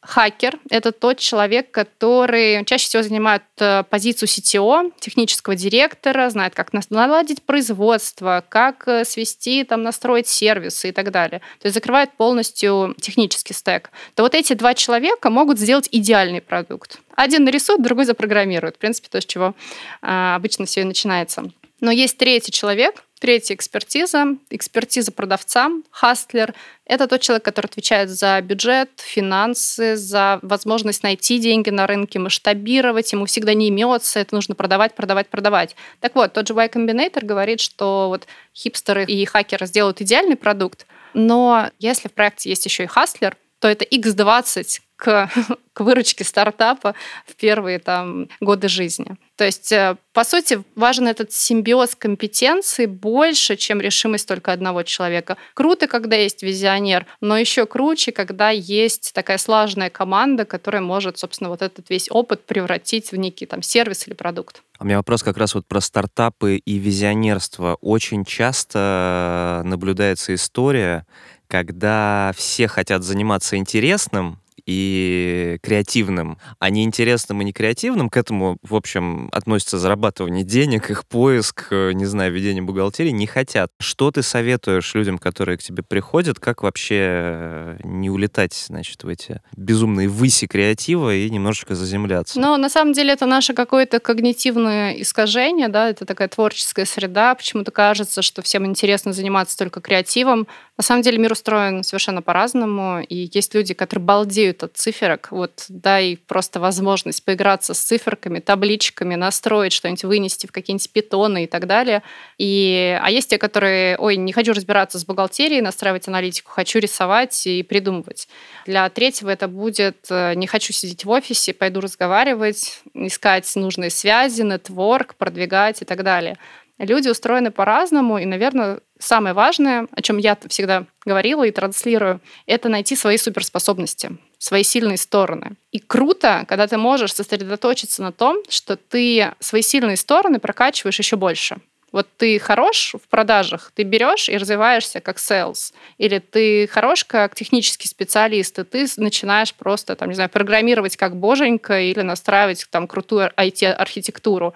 Хакер— 0.00 0.58
это 0.70 0.92
тот 0.92 1.18
человек, 1.18 1.72
который 1.72 2.64
чаще 2.64 2.86
всего 2.86 3.02
занимает 3.02 3.42
э, 3.58 3.82
позицию 3.82 4.28
CTO, 4.28 4.92
технического 5.00 5.56
директора, 5.56 6.30
знает, 6.30 6.54
как 6.54 6.72
наладить 6.90 7.42
производство, 7.42 8.44
как 8.48 8.86
э, 8.86 9.04
свести, 9.04 9.64
там, 9.64 9.82
настроить 9.82 10.28
сервисы 10.28 10.90
и 10.90 10.92
так 10.92 11.10
далее. 11.10 11.40
То 11.60 11.66
есть 11.66 11.74
закрывает 11.74 12.12
полностью 12.12 12.94
технический 13.00 13.54
стек. 13.54 13.90
То 14.14 14.22
вот 14.22 14.36
эти 14.36 14.52
два 14.52 14.74
человека 14.74 15.30
могут 15.30 15.58
сделать 15.58 15.88
идеальный 15.90 16.40
продукт. 16.40 17.00
Один 17.16 17.42
нарисует, 17.42 17.82
другой 17.82 18.04
запрограммирует. 18.04 18.76
В 18.76 18.78
принципе, 18.78 19.08
то, 19.10 19.20
с 19.20 19.26
чего 19.26 19.56
а, 20.00 20.36
обычно 20.36 20.66
все 20.66 20.82
и 20.82 20.84
начинается. 20.84 21.50
Но 21.80 21.90
есть 21.90 22.18
третий 22.18 22.52
человек, 22.52 23.04
третья 23.18 23.54
экспертиза, 23.54 24.36
экспертиза 24.50 25.12
продавца, 25.12 25.70
хастлер. 25.90 26.54
Это 26.84 27.06
тот 27.06 27.20
человек, 27.20 27.44
который 27.44 27.66
отвечает 27.66 28.10
за 28.10 28.40
бюджет, 28.40 28.90
финансы, 28.96 29.96
за 29.96 30.38
возможность 30.42 31.02
найти 31.02 31.38
деньги 31.38 31.70
на 31.70 31.86
рынке, 31.86 32.18
масштабировать. 32.18 33.12
Ему 33.12 33.26
всегда 33.26 33.54
не 33.54 33.68
имется, 33.68 34.20
это 34.20 34.34
нужно 34.34 34.54
продавать, 34.54 34.94
продавать, 34.94 35.28
продавать. 35.28 35.76
Так 36.00 36.14
вот, 36.14 36.32
тот 36.32 36.48
же 36.48 36.54
Y 36.54 36.68
Combinator 36.68 37.24
говорит, 37.24 37.60
что 37.60 38.08
вот 38.08 38.26
хипстеры 38.54 39.04
и 39.04 39.24
хакеры 39.24 39.66
сделают 39.66 40.00
идеальный 40.00 40.36
продукт, 40.36 40.86
но 41.14 41.70
если 41.78 42.08
в 42.08 42.12
проекте 42.12 42.50
есть 42.50 42.64
еще 42.64 42.84
и 42.84 42.86
хастлер, 42.86 43.36
то 43.58 43.68
это 43.68 43.84
X20 43.84 44.80
к, 44.98 45.30
к 45.72 45.80
выручке 45.80 46.24
стартапа 46.24 46.94
в 47.24 47.36
первые 47.36 47.78
там, 47.78 48.28
годы 48.40 48.68
жизни. 48.68 49.16
То 49.36 49.44
есть, 49.44 49.70
э, 49.70 49.96
по 50.12 50.24
сути, 50.24 50.62
важен 50.74 51.06
этот 51.06 51.32
симбиоз 51.32 51.94
компетенций 51.94 52.86
больше, 52.86 53.56
чем 53.56 53.80
решимость 53.80 54.26
только 54.26 54.52
одного 54.52 54.82
человека. 54.82 55.36
Круто, 55.54 55.86
когда 55.86 56.16
есть 56.16 56.42
визионер, 56.42 57.06
но 57.20 57.38
еще 57.38 57.64
круче, 57.64 58.10
когда 58.10 58.50
есть 58.50 59.12
такая 59.14 59.38
слаженная 59.38 59.90
команда, 59.90 60.44
которая 60.44 60.82
может, 60.82 61.18
собственно, 61.18 61.48
вот 61.48 61.62
этот 61.62 61.88
весь 61.88 62.10
опыт 62.10 62.44
превратить 62.44 63.12
в 63.12 63.16
некий 63.16 63.46
там 63.46 63.62
сервис 63.62 64.08
или 64.08 64.14
продукт. 64.14 64.62
У 64.80 64.84
меня 64.84 64.96
вопрос 64.96 65.22
как 65.22 65.36
раз 65.36 65.54
вот 65.54 65.66
про 65.66 65.80
стартапы 65.80 66.56
и 66.56 66.78
визионерство. 66.78 67.78
Очень 67.80 68.24
часто 68.24 69.62
наблюдается 69.64 70.34
история, 70.34 71.06
когда 71.46 72.32
все 72.36 72.66
хотят 72.66 73.04
заниматься 73.04 73.56
интересным, 73.56 74.40
и 74.68 75.58
креативным, 75.62 76.36
а 76.58 76.68
не 76.68 76.84
интересным 76.84 77.40
и 77.40 77.44
не 77.46 77.52
креативным. 77.54 78.10
К 78.10 78.18
этому, 78.18 78.58
в 78.62 78.74
общем, 78.74 79.30
относится 79.32 79.78
зарабатывание 79.78 80.44
денег, 80.44 80.90
их 80.90 81.06
поиск, 81.06 81.68
э, 81.70 81.92
не 81.92 82.04
знаю, 82.04 82.34
ведение 82.34 82.62
бухгалтерии, 82.62 83.08
не 83.08 83.26
хотят. 83.26 83.70
Что 83.80 84.10
ты 84.10 84.22
советуешь 84.22 84.94
людям, 84.94 85.16
которые 85.16 85.56
к 85.56 85.62
тебе 85.62 85.82
приходят, 85.82 86.38
как 86.38 86.62
вообще 86.62 86.98
э, 87.00 87.78
не 87.82 88.10
улетать, 88.10 88.52
значит, 88.68 89.04
в 89.04 89.08
эти 89.08 89.40
безумные 89.56 90.06
выси 90.06 90.46
креатива 90.46 91.14
и 91.14 91.30
немножечко 91.30 91.74
заземляться? 91.74 92.38
Но 92.38 92.58
на 92.58 92.68
самом 92.68 92.92
деле 92.92 93.14
это 93.14 93.24
наше 93.24 93.54
какое-то 93.54 94.00
когнитивное 94.00 94.92
искажение, 95.00 95.68
да, 95.68 95.88
это 95.88 96.04
такая 96.04 96.28
творческая 96.28 96.84
среда. 96.84 97.34
Почему-то 97.34 97.70
кажется, 97.70 98.20
что 98.20 98.42
всем 98.42 98.66
интересно 98.66 99.14
заниматься 99.14 99.56
только 99.56 99.80
креативом. 99.80 100.46
На 100.78 100.84
самом 100.84 101.02
деле 101.02 101.18
мир 101.18 101.32
устроен 101.32 101.82
совершенно 101.82 102.22
по-разному, 102.22 103.00
и 103.00 103.28
есть 103.34 103.52
люди, 103.52 103.74
которые 103.74 104.04
балдеют 104.04 104.62
от 104.62 104.76
циферок, 104.76 105.26
вот 105.32 105.64
дай 105.68 106.16
просто 106.28 106.60
возможность 106.60 107.24
поиграться 107.24 107.74
с 107.74 107.80
циферками, 107.80 108.38
табличками, 108.38 109.16
настроить 109.16 109.72
что-нибудь, 109.72 110.04
вынести 110.04 110.46
в 110.46 110.52
какие-нибудь 110.52 110.88
питоны 110.92 111.44
и 111.44 111.46
так 111.48 111.66
далее. 111.66 112.04
И, 112.38 112.96
а 113.02 113.10
есть 113.10 113.28
те, 113.28 113.38
которые, 113.38 113.98
ой, 113.98 114.16
не 114.16 114.32
хочу 114.32 114.52
разбираться 114.52 115.00
с 115.00 115.04
бухгалтерией, 115.04 115.62
настраивать 115.62 116.06
аналитику, 116.06 116.52
хочу 116.52 116.78
рисовать 116.78 117.44
и 117.48 117.64
придумывать. 117.64 118.28
Для 118.64 118.88
третьего 118.88 119.30
это 119.30 119.48
будет, 119.48 120.06
э, 120.10 120.34
не 120.34 120.46
хочу 120.46 120.72
сидеть 120.72 121.04
в 121.04 121.10
офисе, 121.10 121.54
пойду 121.54 121.80
разговаривать, 121.80 122.82
искать 122.94 123.50
нужные 123.56 123.90
связи, 123.90 124.42
нетворк, 124.42 125.16
продвигать 125.16 125.82
и 125.82 125.84
так 125.84 126.04
далее. 126.04 126.36
Люди 126.78 127.08
устроены 127.08 127.50
по-разному, 127.50 128.18
и, 128.18 128.24
наверное, 128.24 128.78
самое 128.98 129.34
важное, 129.34 129.86
о 129.92 130.02
чем 130.02 130.18
я 130.18 130.36
всегда 130.48 130.84
говорила 131.04 131.44
и 131.44 131.50
транслирую, 131.50 132.20
это 132.46 132.68
найти 132.68 132.96
свои 132.96 133.16
суперспособности, 133.16 134.16
свои 134.38 134.62
сильные 134.62 134.98
стороны. 134.98 135.52
И 135.72 135.78
круто, 135.78 136.44
когда 136.48 136.66
ты 136.66 136.76
можешь 136.76 137.14
сосредоточиться 137.14 138.02
на 138.02 138.12
том, 138.12 138.42
что 138.48 138.76
ты 138.76 139.32
свои 139.40 139.62
сильные 139.62 139.96
стороны 139.96 140.38
прокачиваешь 140.38 140.98
еще 140.98 141.16
больше. 141.16 141.56
Вот 141.90 142.06
ты 142.18 142.38
хорош 142.38 142.94
в 143.02 143.08
продажах, 143.08 143.72
ты 143.74 143.82
берешь 143.82 144.28
и 144.28 144.36
развиваешься 144.36 145.00
как 145.00 145.16
sales. 145.16 145.72
Или 145.96 146.18
ты 146.18 146.66
хорош 146.66 147.04
как 147.04 147.34
технический 147.34 147.88
специалист, 147.88 148.58
и 148.58 148.64
ты 148.64 148.86
начинаешь 148.98 149.54
просто, 149.54 149.96
там, 149.96 150.10
не 150.10 150.14
знаю, 150.14 150.28
программировать 150.28 150.96
как 150.96 151.16
боженька 151.16 151.80
или 151.80 152.02
настраивать 152.02 152.66
там 152.70 152.86
крутую 152.86 153.32
IT-архитектуру. 153.36 154.54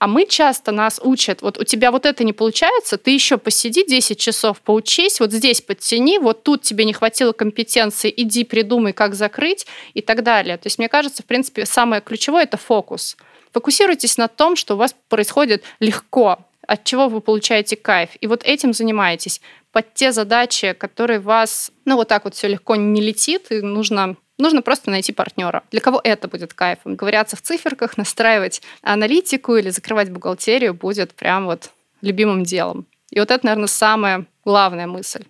А 0.00 0.06
мы 0.06 0.24
часто 0.24 0.72
нас 0.72 0.98
учат, 1.04 1.42
вот 1.42 1.58
у 1.58 1.64
тебя 1.64 1.90
вот 1.90 2.06
это 2.06 2.24
не 2.24 2.32
получается, 2.32 2.96
ты 2.96 3.10
еще 3.10 3.36
посиди 3.36 3.84
10 3.86 4.18
часов, 4.18 4.62
поучись, 4.62 5.20
вот 5.20 5.30
здесь 5.30 5.60
подтяни, 5.60 6.18
вот 6.18 6.42
тут 6.42 6.62
тебе 6.62 6.86
не 6.86 6.94
хватило 6.94 7.32
компетенции, 7.32 8.10
иди 8.16 8.44
придумай, 8.44 8.94
как 8.94 9.14
закрыть 9.14 9.66
и 9.92 10.00
так 10.00 10.22
далее. 10.22 10.56
То 10.56 10.68
есть 10.68 10.78
мне 10.78 10.88
кажется, 10.88 11.22
в 11.22 11.26
принципе, 11.26 11.66
самое 11.66 12.00
ключевое— 12.00 12.42
это 12.44 12.56
фокус. 12.56 13.18
Фокусируйтесь 13.52 14.16
на 14.16 14.28
том, 14.28 14.56
что 14.56 14.72
у 14.72 14.78
вас 14.78 14.96
происходит 15.10 15.64
легко, 15.80 16.38
от 16.66 16.84
чего 16.84 17.08
вы 17.08 17.20
получаете 17.20 17.76
кайф. 17.76 18.08
И 18.22 18.26
вот 18.26 18.42
этим 18.42 18.72
занимаетесь. 18.72 19.42
Под 19.70 19.92
те 19.92 20.12
задачи, 20.12 20.72
которые 20.72 21.20
вас, 21.20 21.72
ну 21.84 21.96
вот 21.96 22.08
так 22.08 22.24
вот 22.24 22.34
все 22.34 22.48
легко 22.48 22.74
не 22.74 23.02
летит, 23.02 23.52
и 23.52 23.60
нужно 23.60 24.16
Нужно 24.40 24.62
просто 24.62 24.90
найти 24.90 25.12
партнера. 25.12 25.62
Для 25.70 25.80
кого 25.80 26.00
это 26.02 26.26
будет 26.26 26.54
кайфом? 26.54 26.96
Ковыряться 26.96 27.36
в 27.36 27.42
циферках, 27.42 27.98
настраивать 27.98 28.62
аналитику 28.80 29.54
или 29.56 29.68
закрывать 29.68 30.10
бухгалтерию 30.10 30.72
будет 30.72 31.12
прям 31.12 31.44
вот 31.44 31.70
любимым 32.00 32.44
делом. 32.44 32.86
И 33.10 33.20
вот 33.20 33.30
это, 33.30 33.44
наверное, 33.44 33.66
самая 33.66 34.24
главная 34.46 34.86
мысль. 34.86 35.24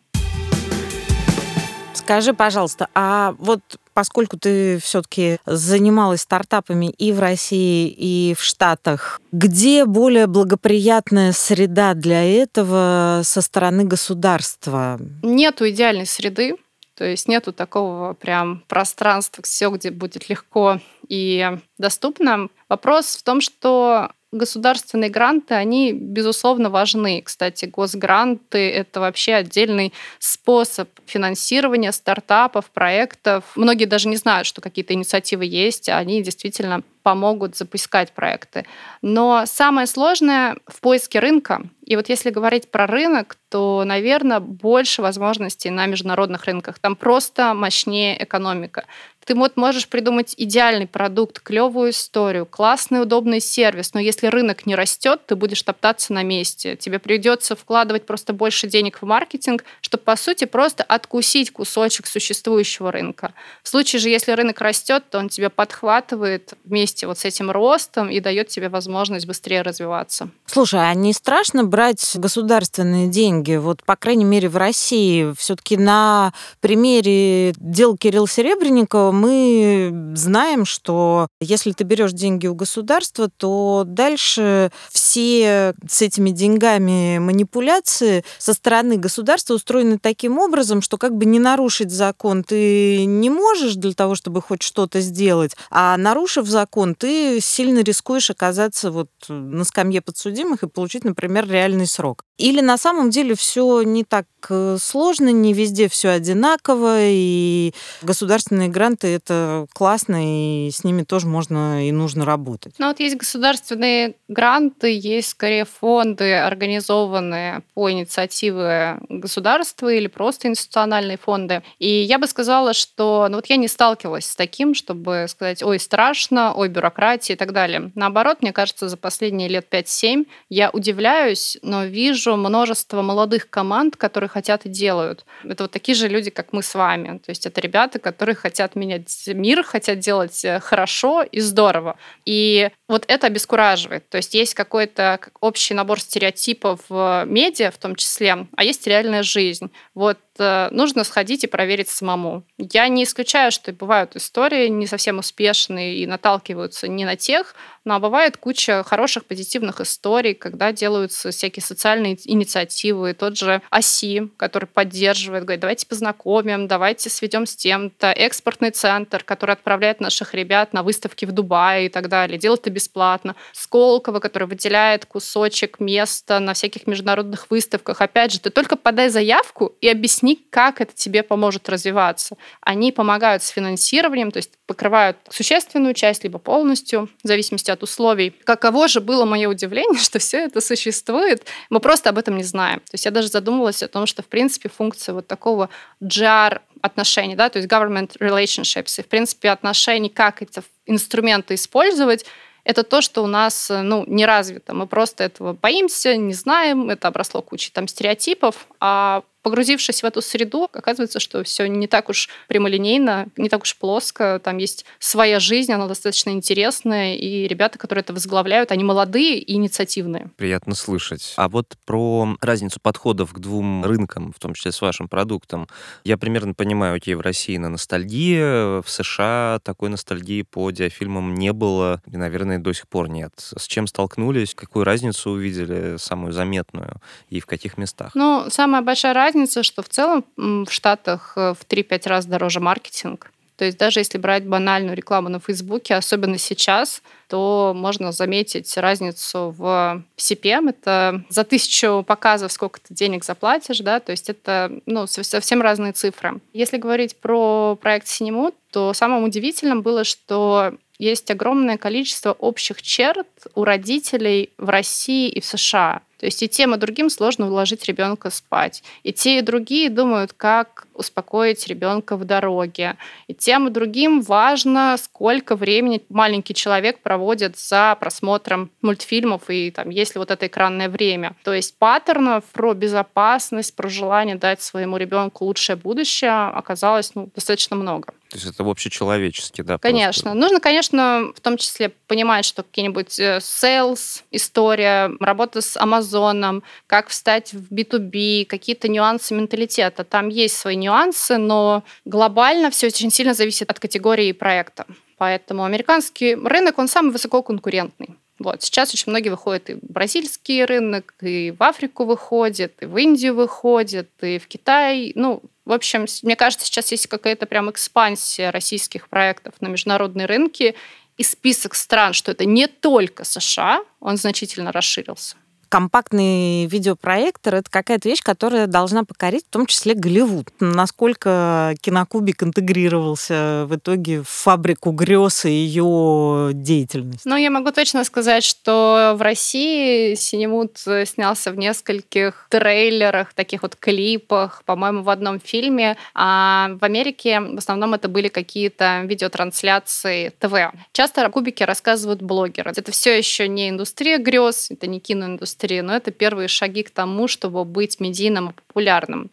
Скажи, 1.93 2.35
пожалуйста, 2.35 2.89
а 2.95 3.35
вот 3.39 3.61
поскольку 3.95 4.39
ты 4.39 4.79
все-таки 4.79 5.39
занималась 5.45 6.21
стартапами 6.21 6.87
и 6.87 7.13
в 7.13 7.19
России, 7.19 7.89
и 7.89 8.35
в 8.39 8.43
Штатах, 8.43 9.21
где 9.33 9.87
более 9.87 10.29
благоприятная 10.29 11.33
среда 11.33 11.95
для 11.95 12.23
этого 12.23 13.23
со 13.25 13.41
стороны 13.41 13.85
государства? 13.85 15.01
Нету 15.23 15.69
идеальной 15.69 16.07
среды. 16.07 16.57
То 17.01 17.07
есть 17.07 17.29
нету 17.29 17.55
такого 17.55 18.13
прям 18.13 18.63
пространства, 18.69 19.43
все, 19.43 19.71
где 19.71 19.91
будет 19.91 20.29
легко 20.29 20.81
и 21.09 21.51
доступно. 21.79 22.51
Вопрос 22.69 23.17
в 23.17 23.23
том, 23.23 23.41
что 23.41 24.11
государственные 24.33 25.09
гранты, 25.09 25.55
они, 25.55 25.95
безусловно, 25.95 26.69
важны. 26.69 27.23
Кстати, 27.25 27.65
госгранты— 27.65 28.71
это 28.71 29.01
вообще 29.01 29.33
отдельный 29.33 29.95
способ 30.19 30.91
финансирования 31.07 31.93
стартапов, 31.93 32.71
проектов. 32.71 33.45
Многие 33.57 33.87
даже 33.87 34.07
не 34.07 34.17
знают, 34.17 34.47
что 34.47 34.61
какие-то 34.61 34.93
инициативы 34.93 35.47
есть, 35.47 35.89
а 35.89 35.97
они 35.97 36.23
действительно 36.23 36.83
помогут 37.03 37.57
запускать 37.57 38.13
проекты. 38.13 38.67
Но 39.03 39.45
самое 39.47 39.87
сложное 39.87 40.57
в 40.67 40.81
поиске 40.81 41.19
рынка. 41.19 41.63
И 41.85 41.97
вот 41.97 42.09
если 42.09 42.31
говорить 42.31 42.71
про 42.71 42.87
рынок, 42.87 43.37
то, 43.49 43.83
наверное, 43.85 44.39
больше 44.39 45.03
возможностей 45.03 45.71
на 45.71 45.87
международных 45.87 46.45
рынках. 46.45 46.79
Там 46.79 46.95
просто 46.95 47.53
мощнее 47.53 48.23
экономика. 48.23 48.85
Ты 49.25 49.35
вот 49.35 49.57
можешь 49.57 49.87
придумать 49.87 50.35
идеальный 50.37 50.87
продукт, 50.87 51.41
клевую 51.41 51.91
историю, 51.91 52.47
классный, 52.47 53.03
удобный 53.03 53.41
сервис, 53.41 53.93
но 53.95 54.01
если 54.01 54.27
рынок 54.29 54.67
не 54.67 54.75
растет, 54.75 55.21
ты 55.27 55.37
будешь 55.37 55.63
топтаться 55.63 56.13
на 56.13 56.23
месте. 56.23 56.75
Тебе 56.77 56.99
придется 56.99 57.55
вкладывать 57.55 58.07
просто 58.07 58.33
больше 58.33 58.67
денег 58.67 59.03
в 59.03 59.07
маркетинг, 59.07 59.65
чтобы, 59.83 60.03
по 60.05 60.17
сути, 60.17 60.47
просто 60.47 60.83
откусить 60.83 61.53
кусочек 61.53 62.07
существующего 62.07 62.91
рынка. 62.91 63.35
В 63.63 63.69
случае 63.69 64.01
же, 64.01 64.09
если 64.09 64.33
рынок 64.33 64.61
растет, 64.61 65.05
то 65.11 65.19
он 65.19 65.29
тебя 65.29 65.51
подхватывает 65.51 66.55
вместе 66.65 66.90
вот 67.05 67.19
с 67.19 67.25
этим 67.25 67.51
ростом 67.51 68.11
и 68.11 68.21
дает 68.21 68.49
тебе 68.49 68.69
возможность 68.69 69.27
быстрее 69.27 69.63
развиваться. 69.63 70.31
Слушай, 70.47 70.81
а 70.91 70.95
не 70.95 71.13
страшно 71.13 71.65
брать 71.65 72.13
государственные 72.17 73.09
деньги? 73.09 73.57
Вот, 73.57 73.83
по 73.85 73.97
крайней 73.97 74.25
мере, 74.25 74.49
в 74.49 74.57
России 74.57 75.33
все-таки 75.37 75.77
на 75.77 76.33
примере 76.61 77.53
дел 77.57 77.97
Кирилла 77.97 78.29
Серебренникова 78.29 79.13
мы 79.13 80.13
знаем, 80.15 80.65
что 80.65 81.29
если 81.41 81.73
ты 81.73 81.85
берешь 81.85 82.13
деньги 82.13 82.47
у 82.47 82.55
государства, 82.55 83.29
то 83.37 83.85
дальше 83.87 84.71
все 84.91 85.75
с 85.89 86.03
этими 86.03 86.31
деньгами 86.31 87.19
манипуляции 87.19 88.25
со 88.39 88.55
стороны 88.55 88.97
государства 88.97 89.55
устроены 89.55 89.99
таким 89.99 90.39
образом, 90.39 90.83
что 90.83 90.99
как 90.99 91.17
бы 91.17 91.25
не 91.25 91.39
нарушить 91.39 91.91
закон 91.91 92.45
ты 92.45 93.05
не 93.05 93.31
можешь 93.31 93.75
для 93.75 93.93
того, 93.93 94.15
чтобы 94.15 94.43
хоть 94.43 94.63
что-то 94.63 95.01
сделать, 95.01 95.53
а 95.71 95.97
нарушив 95.97 96.47
закон, 96.47 96.80
ты 96.95 97.41
сильно 97.41 97.81
рискуешь 97.81 98.31
оказаться 98.31 98.91
вот 98.91 99.11
на 99.29 99.65
скамье 99.65 100.01
подсудимых 100.01 100.63
и 100.63 100.69
получить, 100.69 101.05
например, 101.05 101.49
реальный 101.49 101.87
срок. 101.87 102.25
Или 102.41 102.63
на 102.63 102.79
самом 102.79 103.11
деле 103.11 103.35
все 103.35 103.83
не 103.83 104.03
так 104.03 104.25
э, 104.49 104.79
сложно, 104.81 105.29
не 105.29 105.53
везде 105.53 105.91
все 105.91 106.09
одинаково, 106.09 106.97
и 107.01 107.75
государственные 108.01 108.69
гранты 108.69 109.09
это 109.09 109.67
классно, 109.75 110.67
и 110.67 110.71
с 110.71 110.83
ними 110.83 111.03
тоже 111.03 111.27
можно 111.27 111.87
и 111.87 111.93
нужно 111.93 112.25
работать. 112.25 112.75
Ну 112.79 112.87
вот 112.89 112.99
есть 112.99 113.17
государственные 113.17 114.15
гранты, 114.29 114.99
есть 114.99 115.31
скорее 115.31 115.67
фонды, 115.67 116.33
организованные 116.33 117.63
по 117.75 117.91
инициативе 117.91 119.01
государства 119.11 119.93
или 119.93 120.07
просто 120.07 120.49
институциональные 120.49 121.19
фонды. 121.19 121.63
И 121.79 121.89
я 121.89 122.19
бы 122.19 122.27
сказала, 122.27 122.73
что 122.73 123.27
ну 123.29 123.37
вот 123.37 123.47
я 123.47 123.57
не 123.57 123.69
сталкивалась 123.69 124.25
с 124.25 124.35
таким, 124.35 124.75
чтобы 124.75 125.27
сказать, 125.29 125.63
ой, 125.63 125.79
страшно, 125.79 126.55
ой, 126.55 126.70
бюрократия 126.71 127.35
и 127.35 127.37
так 127.37 127.53
далее. 127.53 127.93
Наоборот, 127.95 128.39
мне 128.43 128.53
кажется, 128.53 128.89
за 128.89 128.97
последние 128.97 129.49
лет 129.49 129.67
5-7 129.71 130.27
я 130.49 130.71
удивляюсь, 130.71 131.59
но 131.63 131.85
вижу 131.85 132.37
множество 132.37 133.03
молодых 133.03 133.51
команд, 133.51 133.97
которые 133.97 134.29
хотят 134.29 134.67
и 134.67 134.69
делают. 134.69 135.25
Это 135.45 135.65
вот 135.65 135.73
такие 135.73 135.95
же 135.95 136.09
люди, 136.09 136.31
как 136.31 136.53
мы 136.53 136.63
с 136.63 136.75
вами. 136.75 137.19
То 137.19 137.31
есть 137.31 137.47
это 137.47 137.61
ребята, 137.61 137.99
которые 137.99 138.35
хотят 138.35 138.77
менять 138.77 139.29
мир, 139.29 139.63
хотят 139.63 139.99
делать 139.99 140.45
э, 140.45 140.61
хорошо 140.61 141.23
и 141.23 141.41
здорово. 141.41 141.97
И 142.25 142.71
вот 142.89 143.05
это 143.09 143.27
обескураживает. 143.27 144.09
То 144.09 144.17
есть 144.17 144.35
есть 144.35 144.55
какой-то 144.55 145.21
общий 145.41 145.75
набор 145.75 146.01
стереотипов 146.01 146.81
в 146.89 147.25
медиа 147.27 147.71
в 147.71 147.79
том 147.79 147.97
числе, 147.97 148.47
а 148.57 148.65
есть 148.65 148.87
реальная 148.87 149.23
жизнь. 149.23 149.71
Вот 149.95 150.19
э, 150.41 150.69
нужно 150.71 151.05
сходить 151.05 151.45
и 151.45 151.47
проверить 151.47 151.89
самому. 151.89 152.45
Я 152.59 152.89
не 152.89 153.05
исключаю, 153.05 153.53
что 153.53 153.73
бывают 153.73 154.17
истории 154.17 154.69
не 154.69 154.87
совсем 154.87 155.19
успешные 155.19 155.97
и 155.97 156.07
наталкиваются 156.07 156.89
не 156.89 157.05
на 157.05 157.17
тех, 157.17 157.55
но 157.85 157.99
бывает 157.99 158.37
куча 158.37 158.83
хороших 158.85 159.25
позитивных 159.25 159.81
историй, 159.81 160.35
когда 160.35 160.73
делаются 160.73 161.31
всякие 161.31 161.63
социальные 161.63 162.19
инициативы, 162.25 163.15
тот 163.15 163.37
же 163.37 163.63
ОСИ, 163.71 164.31
который 164.37 164.67
поддерживает, 164.67 165.45
говорит, 165.45 165.61
давайте 165.61 165.87
познакомим, 165.87 166.69
давайте 166.69 167.11
сведем 167.11 167.47
с 167.47 167.57
тем-то, 167.57 168.13
экспортный 168.13 168.71
центр, 168.71 169.25
который 169.25 169.53
отправляет 169.53 170.01
наших 170.01 170.35
ребят 170.35 170.73
на 170.73 170.83
выставки 170.83 171.25
в 171.25 171.33
Дубае 171.33 171.87
и 171.87 171.89
так 171.89 172.09
далее, 172.09 172.39
делает 172.39 172.61
это 172.61 172.71
бесплатно. 172.71 173.35
Сколково, 173.53 174.21
который 174.21 174.47
выделяет 174.47 175.07
кусочек 175.07 175.81
места 175.81 176.39
на 176.41 176.55
всяких 176.55 176.87
международных 176.87 177.51
выставках. 177.51 178.01
Опять 178.01 178.33
же, 178.33 178.41
ты 178.41 178.51
только 178.51 178.77
подай 178.77 179.09
заявку 179.09 179.75
и 179.81 179.89
объясни, 179.89 180.37
как 180.51 180.81
это 180.81 180.95
тебе 180.95 181.23
поможет 181.23 181.69
развиваться. 181.69 182.37
Они 182.61 182.93
помогают 182.93 183.43
с 183.43 183.49
финансированием, 183.49 184.31
то 184.31 184.37
есть 184.37 184.53
покрывают 184.67 185.17
существенную 185.31 185.95
часть, 185.95 186.23
либо 186.25 186.39
полностью, 186.39 187.09
в 187.23 187.27
зависимости 187.27 187.70
от 187.71 187.83
условий. 187.83 188.31
Каково 188.45 188.89
же 188.89 189.01
было 189.01 189.25
мое 189.25 189.49
удивление, 189.49 189.99
что 190.03 190.19
все 190.19 190.39
это 190.39 190.61
существует. 190.61 191.47
Мы 191.71 191.81
просто 191.81 192.11
об 192.11 192.19
этом 192.19 192.37
не 192.37 192.45
знаем. 192.45 192.81
То 192.81 192.95
есть 192.95 193.05
я 193.05 193.11
даже 193.11 193.29
задумывалась 193.29 193.83
о 193.83 193.89
том, 193.89 194.07
что, 194.07 194.23
в 194.23 194.27
принципе, 194.27 194.69
функция 194.69 195.15
вот 195.15 195.27
такого 195.27 195.69
GR 196.03 196.61
отношений, 196.83 197.37
да, 197.37 197.49
то 197.49 197.59
есть 197.59 197.71
government 197.71 198.19
relationships, 198.19 198.99
и, 198.99 199.03
в 199.03 199.09
принципе, 199.09 199.51
отношений, 199.51 200.09
как 200.09 200.43
эти 200.43 200.63
инструменты 200.87 201.55
использовать, 201.55 202.25
это 202.65 202.83
то, 202.83 203.01
что 203.01 203.23
у 203.23 203.27
нас 203.27 203.71
ну, 203.71 204.05
не 204.07 204.27
развито. 204.27 204.75
Мы 204.75 204.87
просто 204.87 205.25
этого 205.25 205.55
боимся, 205.55 206.17
не 206.17 206.35
знаем, 206.35 206.91
это 206.91 207.09
обросло 207.09 207.43
кучей 207.43 207.71
там 207.73 207.89
стереотипов, 207.89 208.67
а 208.81 209.23
погрузившись 209.43 210.03
в 210.03 210.07
эту 210.07 210.23
среду, 210.23 210.69
оказывается, 210.73 211.21
что 211.21 211.43
все 211.45 211.67
не 211.67 211.87
так 211.87 212.09
уж 212.09 212.29
прямолинейно, 212.49 213.29
не 213.37 213.49
так 213.49 213.63
уж 213.63 213.77
плоско. 213.77 214.41
Там 214.43 214.59
есть 214.59 214.85
своя 214.99 215.41
жизнь, 215.41 215.73
она 215.73 215.87
достаточно 215.87 216.31
интересная, 216.31 217.15
и 217.15 217.49
ребята, 217.49 217.79
которые 217.79 218.03
это 218.03 218.13
возглавляют, 218.13 218.73
они 218.73 218.85
молодые 218.85 219.39
и 219.39 219.55
инициативные. 219.55 220.31
Приятно 220.37 220.75
слышать. 220.75 221.35
А 221.37 221.49
вот 221.49 221.75
про 221.85 222.37
разницу 222.41 222.79
подходов 222.81 223.33
к 223.33 223.39
двум 223.39 223.85
рынкам, 223.85 224.33
в 224.33 224.39
том 224.39 224.55
числе 224.55 224.73
с 224.73 224.81
вашим 224.81 225.09
продуктом, 225.09 225.69
я 226.05 226.17
примерно 226.17 226.55
понимаю, 226.55 226.97
окей, 226.97 227.15
в 227.15 227.21
России 227.21 227.57
на 227.57 227.69
ностальгии, 227.69 228.81
в 228.81 228.89
США 228.89 229.61
такой 229.63 229.89
ностальгии 229.89 230.43
по 230.43 230.71
диафильмам 230.71 231.35
не 231.35 231.53
было, 231.53 232.03
и, 232.11 232.17
наверное, 232.17 232.59
до 232.59 232.73
сих 232.73 232.89
пор 232.89 233.09
нет. 233.09 233.33
С 233.37 233.67
чем 233.67 233.87
столкнулись, 233.87 234.55
какую 234.55 234.85
разницу 234.85 235.31
увидели, 235.31 235.97
самую 235.97 236.33
заметную, 236.33 237.01
и 237.29 237.41
в 237.41 237.47
каких 237.47 237.79
местах? 237.79 238.13
Ну, 238.15 238.47
самая 238.51 238.83
большая 238.83 239.15
разница 239.15 239.30
разница, 239.31 239.63
что 239.63 239.83
в 239.83 239.89
целом 239.89 240.25
в 240.37 240.71
Штатах 240.71 241.33
э, 241.37 241.55
в 241.55 241.67
3-5 241.67 242.09
раз 242.09 242.27
дороже 242.27 242.61
маркетинг. 242.61 243.31
То 243.57 243.67
есть 243.67 243.77
даже 243.77 244.01
если 244.01 244.17
брать 244.17 244.47
банальную 244.47 244.97
рекламу 244.97 245.29
на 245.29 245.39
Фейсбуке, 245.39 245.95
особенно 245.95 246.39
сейчас, 246.39 247.03
то 247.29 247.73
можно 247.77 248.11
заметить 248.11 248.75
разницу 248.79 249.55
в 249.57 250.03
CPM. 250.17 250.71
Это 250.71 251.25
за 251.29 251.45
тысячу 251.45 252.03
показов 252.03 252.53
сколько 252.53 252.81
ты 252.81 252.95
денег 252.95 253.23
заплатишь, 253.23 253.81
да, 253.81 254.01
то 254.01 254.13
есть 254.13 254.31
это 254.31 254.73
ну, 254.87 255.07
совсем 255.07 255.61
разные 255.61 255.93
цифры. 255.93 256.41
Если 256.55 256.79
говорить 256.79 257.17
про 257.17 257.77
проект 257.77 258.09
Синемут, 258.09 258.55
то 258.71 258.95
самым 258.95 259.25
удивительным 259.25 259.83
было, 259.83 260.05
что 260.05 260.73
есть 260.99 261.31
огромное 261.31 261.77
количество 261.77 262.33
общих 262.33 262.81
черт 262.81 263.29
у 263.55 263.65
родителей 263.65 264.51
в 264.57 264.71
России 264.71 265.29
и 265.29 265.41
в 265.41 265.45
США. 265.45 266.01
То 266.21 266.27
есть 266.27 266.43
и 266.43 266.49
тем, 266.49 266.75
и 266.75 266.79
другим 266.79 267.09
сложно 267.09 267.47
уложить 267.47 267.87
ребенка 267.87 268.29
спать. 268.29 268.83
И 269.05 269.13
те, 269.13 269.39
и 269.39 269.43
другие 269.43 269.89
думают, 269.89 270.35
как 270.35 270.87
успокоить 271.01 271.67
ребенка 271.67 272.17
в 272.17 272.25
дороге. 272.25 272.97
И 273.27 273.35
тем, 273.35 273.67
и 273.67 273.71
другим 273.71 274.21
важно, 274.21 274.97
сколько 275.03 275.57
времени 275.57 276.03
маленький 276.09 276.55
человек 276.55 277.01
проводит 277.01 277.59
за 277.59 277.97
просмотром 277.99 278.71
мультфильмов 278.83 279.43
и 279.49 279.71
там, 279.71 279.91
есть 279.91 280.15
ли 280.15 280.19
вот 280.19 280.31
это 280.31 280.47
экранное 280.47 280.89
время. 280.89 281.35
То 281.43 281.53
есть 281.53 281.77
паттернов 281.79 282.45
про 282.53 282.75
безопасность, 282.75 283.75
про 283.75 283.89
желание 283.89 284.37
дать 284.37 284.63
своему 284.63 284.97
ребенку 284.97 285.45
лучшее 285.45 285.77
будущее 285.77 286.31
оказалось 286.31 287.15
ну, 287.15 287.31
достаточно 287.35 287.77
много. 287.77 288.13
То 288.31 288.37
есть 288.37 288.47
это 288.47 288.63
общечеловеческий, 288.63 289.65
да? 289.65 289.79
Конечно. 289.79 290.31
Просто. 290.31 290.39
Нужно, 290.39 290.61
конечно, 290.61 291.33
в 291.35 291.41
том 291.41 291.57
числе 291.57 291.89
понимать, 291.89 292.45
что 292.45 292.63
какие-нибудь 292.63 293.19
э, 293.19 293.39
sales, 293.39 294.23
история, 294.31 295.11
работа 295.19 295.61
с 295.61 295.77
Амазоном, 295.77 296.63
как 296.87 297.09
встать 297.09 297.53
в 297.53 297.73
B2B, 297.73 298.47
какие-то 298.47 298.87
нюансы 298.87 299.35
менталитета. 299.35 300.05
Там 300.05 300.29
есть 300.29 300.57
свои 300.57 300.77
нюансы, 300.77 300.90
но 301.39 301.85
глобально 302.05 302.71
все 302.71 302.89
очень 302.89 303.11
сильно 303.11 303.35
зависит 303.35 303.71
от 303.71 303.79
категории 303.79 304.33
проекта. 304.33 304.87
Поэтому 305.19 305.65
американский 305.65 306.35
рынок, 306.35 306.79
он 306.79 306.89
самый 306.89 307.13
высококонкурентный. 307.13 308.17
Вот. 308.39 308.63
Сейчас 308.63 308.95
очень 308.95 309.11
многие 309.11 309.29
выходят 309.29 309.69
и 309.69 309.75
в 309.75 309.81
бразильский 309.83 310.65
рынок, 310.65 311.15
и 311.21 311.55
в 311.57 311.63
Африку 311.63 312.07
выходят, 312.07 312.73
и 312.81 312.87
в 312.87 312.97
Индию 312.97 313.35
выходят, 313.35 314.09
и 314.23 314.39
в 314.39 314.49
Китай. 314.49 315.13
Ну, 315.15 315.43
в 315.67 315.73
общем, 315.73 316.07
мне 316.23 316.37
кажется, 316.37 316.65
сейчас 316.65 316.91
есть 316.91 317.07
какая-то 317.07 317.45
прям 317.45 317.71
экспансия 317.71 318.51
российских 318.51 319.09
проектов 319.09 319.55
на 319.61 319.69
международные 319.69 320.27
рынки, 320.27 320.75
и 321.19 321.23
список 321.23 321.75
стран, 321.75 322.15
что 322.15 322.33
это 322.33 322.47
не 322.47 322.67
только 322.67 323.25
США, 323.25 323.85
он 324.01 324.17
значительно 324.17 324.73
расширился. 324.73 325.37
Компактный 325.71 326.67
видеопроектор— 326.67 327.55
это 327.57 327.71
какая-то 327.71 328.09
вещь, 328.09 328.23
которая 328.23 328.67
должна 328.67 329.05
покорить 329.05 329.47
в 329.47 329.51
том 329.51 329.67
числе 329.67 329.95
Голливуд. 329.95 330.49
Насколько 330.59 331.75
кинокубик 331.81 332.43
интегрировался 332.43 333.65
в 333.67 333.77
итоге 333.77 334.23
в 334.23 334.29
фабрику 334.29 334.91
грез 334.91 335.45
и 335.45 335.51
ее 335.51 336.51
деятельность? 336.53 337.25
Ну, 337.25 337.37
я 337.37 337.51
могу 337.51 337.71
точно 337.71 338.05
сказать, 338.05 338.43
что 338.43 339.15
в 339.17 339.23
России 339.23 340.15
Синемут 340.17 340.79
снялся 341.07 341.53
в 341.53 341.57
нескольких 341.57 342.49
трейлерах, 342.51 343.33
таких 343.33 343.63
вот 343.63 343.77
клипах, 343.77 344.63
по-моему, 344.67 345.03
в 345.03 345.09
одном 345.09 345.39
фильме. 345.39 345.97
А 346.15 346.71
в 346.81 346.85
Америке 346.85 347.41
в 347.41 347.59
основном 347.59 347.95
это 347.95 348.09
были 348.09 348.27
какие-то 348.27 349.03
видеотрансляции 349.05 350.33
ТВ. 350.41 350.53
Часто 350.93 351.25
о 351.25 351.31
кубике 351.31 351.65
рассказывают 351.65 352.23
блогеры. 352.23 352.73
Это 352.77 352.91
все 352.91 353.17
еще 353.17 353.47
не 353.47 353.69
индустрия 353.69 354.19
грез, 354.19 354.71
это 354.71 354.89
не 354.89 354.99
киноиндустрия, 354.99 355.60
но 355.83 355.95
это 355.95 356.11
первые 356.11 356.49
шаги 356.49 356.83
к 356.83 356.91
тому, 356.91 357.29
чтобы 357.29 357.65
быть 357.65 358.01
медийным 358.01 358.51
и 358.51 358.53
популярным. 358.53 359.31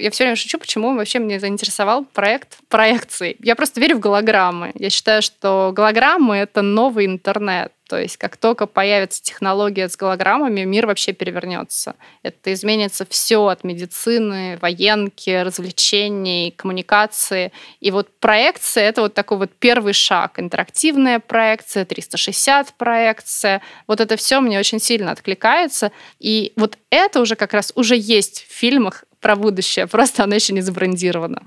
Я 0.00 0.10
все 0.10 0.24
время 0.24 0.36
шучу, 0.36 0.58
почему 0.58 0.94
вообще 0.94 1.18
меня 1.18 1.38
заинтересовал 1.38 2.04
проект 2.04 2.58
проекции. 2.68 3.36
Я 3.40 3.54
просто 3.54 3.80
верю 3.80 3.96
в 3.96 4.00
голограммы. 4.00 4.72
Я 4.74 4.90
считаю, 4.90 5.22
что 5.22 5.72
голограммы— 5.74 6.36
это 6.38 6.62
новый 6.62 7.06
интернет. 7.06 7.72
То 7.90 7.98
есть 7.98 8.18
как 8.18 8.36
только 8.36 8.66
появится 8.66 9.20
технология 9.20 9.88
с 9.88 9.96
голограммами, 9.96 10.60
мир 10.62 10.86
вообще 10.86 11.12
перевернется. 11.12 11.96
Это 12.22 12.52
изменится 12.52 13.04
все 13.04 13.48
от 13.48 13.64
медицины, 13.64 14.58
военки, 14.62 15.30
развлечений, 15.42 16.54
коммуникации. 16.56 17.50
И 17.80 17.90
вот 17.90 18.08
проекция— 18.20 18.84
это 18.88 19.02
вот 19.02 19.14
такой 19.14 19.38
вот 19.38 19.50
первый 19.58 19.92
шаг. 19.92 20.38
Интерактивная 20.38 21.18
проекция, 21.18 21.84
360 21.84 22.74
проекция. 22.74 23.60
Вот 23.88 24.00
это 24.00 24.16
все 24.16 24.38
мне 24.38 24.60
очень 24.60 24.78
сильно 24.78 25.10
откликается. 25.10 25.90
И 26.20 26.52
вот 26.54 26.78
это 26.90 27.20
уже 27.20 27.34
как 27.34 27.52
раз 27.52 27.72
уже 27.74 27.96
есть 27.96 28.46
в 28.48 28.52
фильмах 28.52 29.04
про 29.20 29.36
будущее, 29.36 29.86
просто 29.86 30.24
оно 30.24 30.34
еще 30.34 30.52
не 30.52 30.60
забрендировано. 30.60 31.42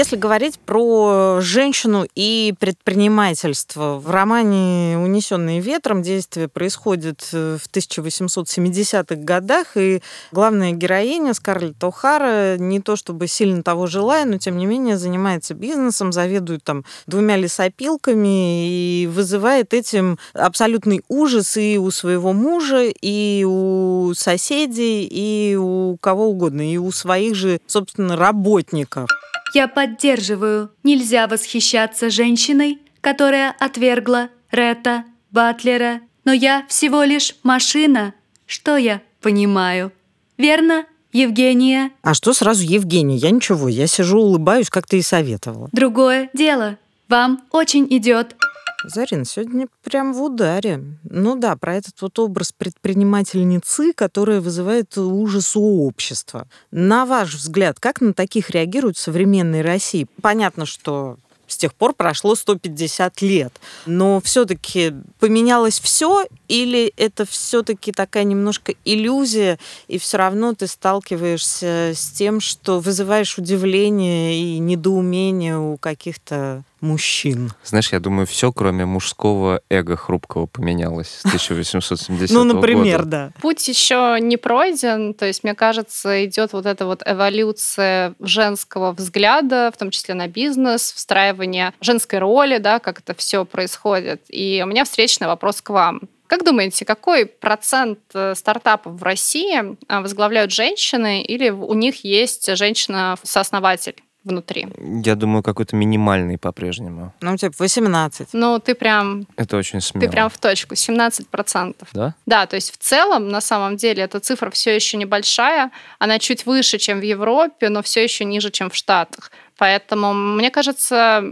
Если 0.00 0.16
говорить 0.16 0.58
про 0.58 1.40
женщину 1.42 2.06
и 2.14 2.54
предпринимательство, 2.58 4.00
в 4.02 4.10
романе 4.10 4.96
«Унесенные 4.96 5.60
ветром» 5.60 6.00
действие 6.00 6.48
происходит 6.48 7.28
э, 7.34 7.58
в 7.62 7.68
1870-х 7.70 9.16
годах, 9.16 9.76
и 9.76 10.00
главная 10.32 10.72
героиня 10.72 11.34
Скарлетт 11.34 11.84
О'Хара 11.84 12.56
не 12.56 12.80
то 12.80 12.96
чтобы 12.96 13.26
сильно 13.26 13.62
того 13.62 13.86
желая, 13.86 14.24
но 14.24 14.38
тем 14.38 14.56
не 14.56 14.64
менее 14.64 14.96
занимается 14.96 15.52
бизнесом, 15.52 16.12
заведует 16.12 16.64
там 16.64 16.86
двумя 17.06 17.36
лесопилками 17.36 18.70
и 18.70 19.06
вызывает 19.06 19.74
этим 19.74 20.18
абсолютный 20.32 21.02
ужас 21.08 21.58
и 21.58 21.76
у 21.76 21.90
своего 21.90 22.32
мужа, 22.32 22.84
и 22.84 23.44
у 23.46 24.14
соседей, 24.14 25.06
и 25.06 25.56
у 25.56 25.98
кого 25.98 26.28
угодно, 26.28 26.62
и 26.62 26.78
у 26.78 26.90
своих 26.90 27.34
же, 27.34 27.60
собственно, 27.66 28.16
работников. 28.16 29.10
Я 29.54 29.68
поддерживаю. 29.68 30.70
Нельзя 30.82 31.26
восхищаться 31.26 32.10
женщиной, 32.10 32.78
которая 33.00 33.54
отвергла 33.58 34.28
Ретта, 34.50 35.04
Батлера. 35.30 36.00
Но 36.24 36.32
я 36.32 36.64
всего 36.68 37.02
лишь 37.02 37.34
машина. 37.42 38.14
Что 38.46 38.76
я 38.76 39.02
понимаю? 39.20 39.92
Верно, 40.36 40.86
Евгения? 41.12 41.90
А 42.02 42.14
что 42.14 42.32
сразу 42.32 42.62
Евгения? 42.62 43.16
Я 43.16 43.30
ничего, 43.30 43.68
я 43.68 43.86
сижу, 43.86 44.18
улыбаюсь, 44.18 44.70
как 44.70 44.86
ты 44.86 44.98
и 44.98 45.02
советовала. 45.02 45.68
Другое 45.72 46.30
дело. 46.32 46.78
Вам 47.08 47.42
очень 47.50 47.86
идет. 47.90 48.36
Зарин, 48.84 49.24
сегодня 49.24 49.68
прям 49.84 50.14
в 50.14 50.22
ударе. 50.22 50.82
Ну 51.04 51.36
да, 51.36 51.56
про 51.56 51.76
этот 51.76 52.00
вот 52.00 52.18
образ 52.18 52.52
предпринимательницы, 52.52 53.92
которая 53.92 54.40
вызывает 54.40 54.96
ужас 54.96 55.54
у 55.54 55.86
общества. 55.86 56.48
На 56.70 57.04
ваш 57.04 57.34
взгляд, 57.34 57.78
как 57.78 58.00
на 58.00 58.14
таких 58.14 58.50
реагируют 58.50 58.96
в 58.96 59.00
современной 59.00 59.60
России? 59.60 60.06
Понятно, 60.22 60.64
что 60.64 61.18
с 61.46 61.56
тех 61.56 61.74
пор 61.74 61.94
прошло 61.94 62.34
150 62.34 63.22
лет. 63.22 63.52
Но 63.84 64.20
все-таки 64.20 64.94
поменялось 65.18 65.80
все, 65.80 66.24
или 66.48 66.92
это 66.96 67.26
все-таки 67.26 67.92
такая 67.92 68.24
немножко 68.24 68.74
иллюзия, 68.84 69.58
и 69.88 69.98
все 69.98 70.16
равно 70.16 70.54
ты 70.54 70.66
сталкиваешься 70.66 71.92
с 71.94 72.12
тем, 72.12 72.40
что 72.40 72.78
вызываешь 72.78 73.36
удивление 73.36 74.40
и 74.40 74.58
недоумение 74.58 75.58
у 75.58 75.76
каких-то 75.76 76.62
мужчин. 76.80 77.52
Знаешь, 77.64 77.92
я 77.92 78.00
думаю, 78.00 78.26
все, 78.26 78.52
кроме 78.52 78.84
мужского 78.84 79.62
эго 79.68 79.96
хрупкого, 79.96 80.46
поменялось 80.46 81.08
с 81.08 81.24
1870 81.26 82.34
Ну, 82.34 82.44
например, 82.44 83.04
да. 83.04 83.32
Путь 83.40 83.66
еще 83.68 84.18
не 84.20 84.36
пройден, 84.36 85.14
то 85.14 85.26
есть, 85.26 85.44
мне 85.44 85.54
кажется, 85.54 86.24
идет 86.24 86.52
вот 86.52 86.66
эта 86.66 86.86
вот 86.86 87.02
эволюция 87.04 88.14
женского 88.20 88.92
взгляда, 88.92 89.70
в 89.74 89.78
том 89.78 89.90
числе 89.90 90.14
на 90.14 90.28
бизнес, 90.28 90.92
встраивание 90.92 91.72
женской 91.80 92.18
роли, 92.18 92.58
да, 92.58 92.78
как 92.78 93.00
это 93.00 93.14
все 93.14 93.44
происходит. 93.44 94.22
И 94.28 94.62
у 94.64 94.68
меня 94.68 94.84
встречный 94.84 95.26
вопрос 95.26 95.60
к 95.60 95.70
вам. 95.70 96.02
Как 96.30 96.44
думаете, 96.44 96.84
какой 96.84 97.26
процент 97.26 97.98
э, 98.14 98.36
стартапов 98.36 99.00
в 99.00 99.02
России 99.02 99.58
э, 99.60 100.00
возглавляют 100.00 100.52
женщины 100.52 101.22
или 101.22 101.50
у 101.50 101.74
них 101.74 102.04
есть 102.04 102.56
женщина-сооснователь? 102.56 103.96
Внутри. 104.24 104.68
Я 105.04 105.14
думаю, 105.14 105.42
какой-то 105.42 105.76
минимальный 105.76 106.38
по-прежнему. 106.38 107.12
Ну, 107.20 107.36
типа 107.36 107.54
18. 107.58 108.28
Ну, 108.32 108.58
ты 108.58 108.74
прям... 108.74 109.26
Это 109.36 109.56
очень 109.56 109.80
смело. 109.80 110.06
Ты 110.06 110.12
прям 110.12 110.28
в 110.28 110.38
точку, 110.38 110.74
17%. 110.74 111.74
Да? 111.92 112.14
Да, 112.26 112.46
то 112.46 112.56
есть 112.56 112.72
в 112.72 112.76
целом, 112.76 113.28
на 113.28 113.40
самом 113.40 113.76
деле, 113.76 114.02
эта 114.02 114.20
цифра 114.20 114.50
все 114.50 114.74
еще 114.74 114.96
небольшая, 114.96 115.70
она 115.98 116.18
чуть 116.18 116.46
выше, 116.46 116.78
чем 116.78 117.00
в 117.00 117.02
Европе, 117.02 117.68
но 117.68 117.82
все 117.82 118.04
еще 118.04 118.24
ниже, 118.24 118.50
чем 118.50 118.70
в 118.70 118.74
Штатах. 118.76 119.30
Поэтому, 119.56 120.14
мне 120.14 120.50
кажется, 120.50 121.22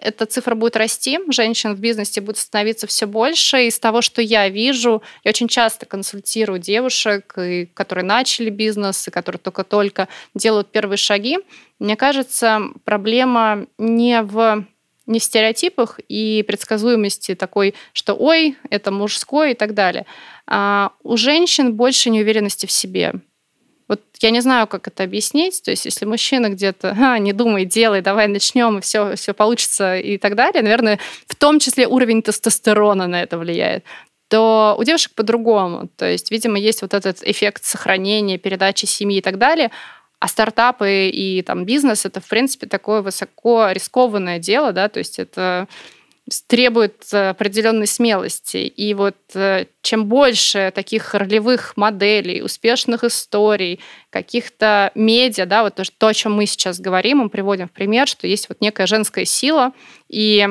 эта 0.00 0.26
цифра 0.26 0.54
будет 0.54 0.76
расти, 0.76 1.18
женщин 1.30 1.74
в 1.74 1.78
бизнесе 1.78 2.20
будет 2.20 2.38
становиться 2.38 2.86
все 2.86 3.06
больше. 3.06 3.66
Из 3.66 3.78
того, 3.78 4.00
что 4.00 4.22
я 4.22 4.48
вижу, 4.48 5.02
я 5.24 5.28
очень 5.28 5.48
часто 5.48 5.86
консультирую 5.86 6.58
девушек, 6.58 7.36
которые 7.74 8.04
начали 8.04 8.50
бизнес, 8.50 9.06
и 9.06 9.10
которые 9.10 9.38
только-только 9.38 10.08
делают 10.34 10.70
первые 10.70 10.96
шаги. 10.96 11.38
Мне 11.78 11.96
кажется, 11.96 12.60
проблема 12.84 13.66
не 13.78 14.22
в 14.22 14.64
не 15.06 15.18
в 15.18 15.24
стереотипах 15.24 15.98
и 16.08 16.44
предсказуемости 16.46 17.34
такой, 17.34 17.74
что 17.92 18.14
ой, 18.14 18.56
это 18.70 18.92
мужской 18.92 19.52
и 19.52 19.54
так 19.54 19.74
далее. 19.74 20.06
А 20.46 20.92
у 21.02 21.16
женщин 21.16 21.74
больше 21.74 22.10
неуверенности 22.10 22.66
в 22.66 22.70
себе. 22.70 23.14
Вот 23.90 24.00
я 24.20 24.30
не 24.30 24.40
знаю, 24.40 24.68
как 24.68 24.86
это 24.86 25.02
объяснить. 25.02 25.60
То 25.64 25.72
есть, 25.72 25.84
если 25.84 26.04
мужчина 26.04 26.48
где-то 26.48 26.96
а, 26.96 27.18
не 27.18 27.32
думай, 27.32 27.64
делай, 27.64 28.02
давай 28.02 28.28
начнем, 28.28 28.78
и 28.78 28.80
все, 28.80 29.16
все 29.16 29.34
получится 29.34 29.96
и 29.96 30.16
так 30.16 30.36
далее, 30.36 30.62
наверное, 30.62 31.00
в 31.26 31.34
том 31.34 31.58
числе 31.58 31.88
уровень 31.88 32.22
тестостерона 32.22 33.08
на 33.08 33.20
это 33.20 33.36
влияет 33.36 33.84
то 34.28 34.76
у 34.78 34.84
девушек 34.84 35.12
по-другому. 35.16 35.88
То 35.96 36.08
есть, 36.08 36.30
видимо, 36.30 36.56
есть 36.56 36.82
вот 36.82 36.94
этот 36.94 37.20
эффект 37.24 37.64
сохранения, 37.64 38.38
передачи 38.38 38.86
семьи 38.86 39.18
и 39.18 39.20
так 39.20 39.38
далее. 39.38 39.72
А 40.20 40.28
стартапы 40.28 41.08
и 41.08 41.42
там 41.42 41.64
бизнес 41.64 42.06
это, 42.06 42.20
в 42.20 42.28
принципе, 42.28 42.68
такое 42.68 43.02
высоко 43.02 43.70
рискованное 43.72 44.38
дело, 44.38 44.70
да, 44.70 44.88
то 44.88 44.98
есть 44.98 45.18
это 45.18 45.66
требует 46.46 47.06
э, 47.12 47.30
определенной 47.30 47.86
смелости. 47.86 48.58
И 48.58 48.94
вот 48.94 49.16
э, 49.34 49.66
чем 49.82 50.06
больше 50.06 50.72
таких 50.74 51.14
ролевых 51.14 51.76
моделей, 51.76 52.42
успешных 52.42 53.04
историй, 53.04 53.80
каких-то 54.10 54.92
медиа, 54.94 55.46
да, 55.46 55.62
вот 55.62 55.80
то, 55.98 56.06
о 56.06 56.14
чем 56.14 56.34
мы 56.34 56.46
сейчас 56.46 56.80
говорим, 56.80 57.18
мы 57.18 57.28
приводим 57.28 57.68
в 57.68 57.72
пример, 57.72 58.06
что 58.06 58.26
есть 58.26 58.48
вот 58.48 58.60
некая 58.60 58.86
женская 58.86 59.24
сила, 59.24 59.72
и 60.08 60.48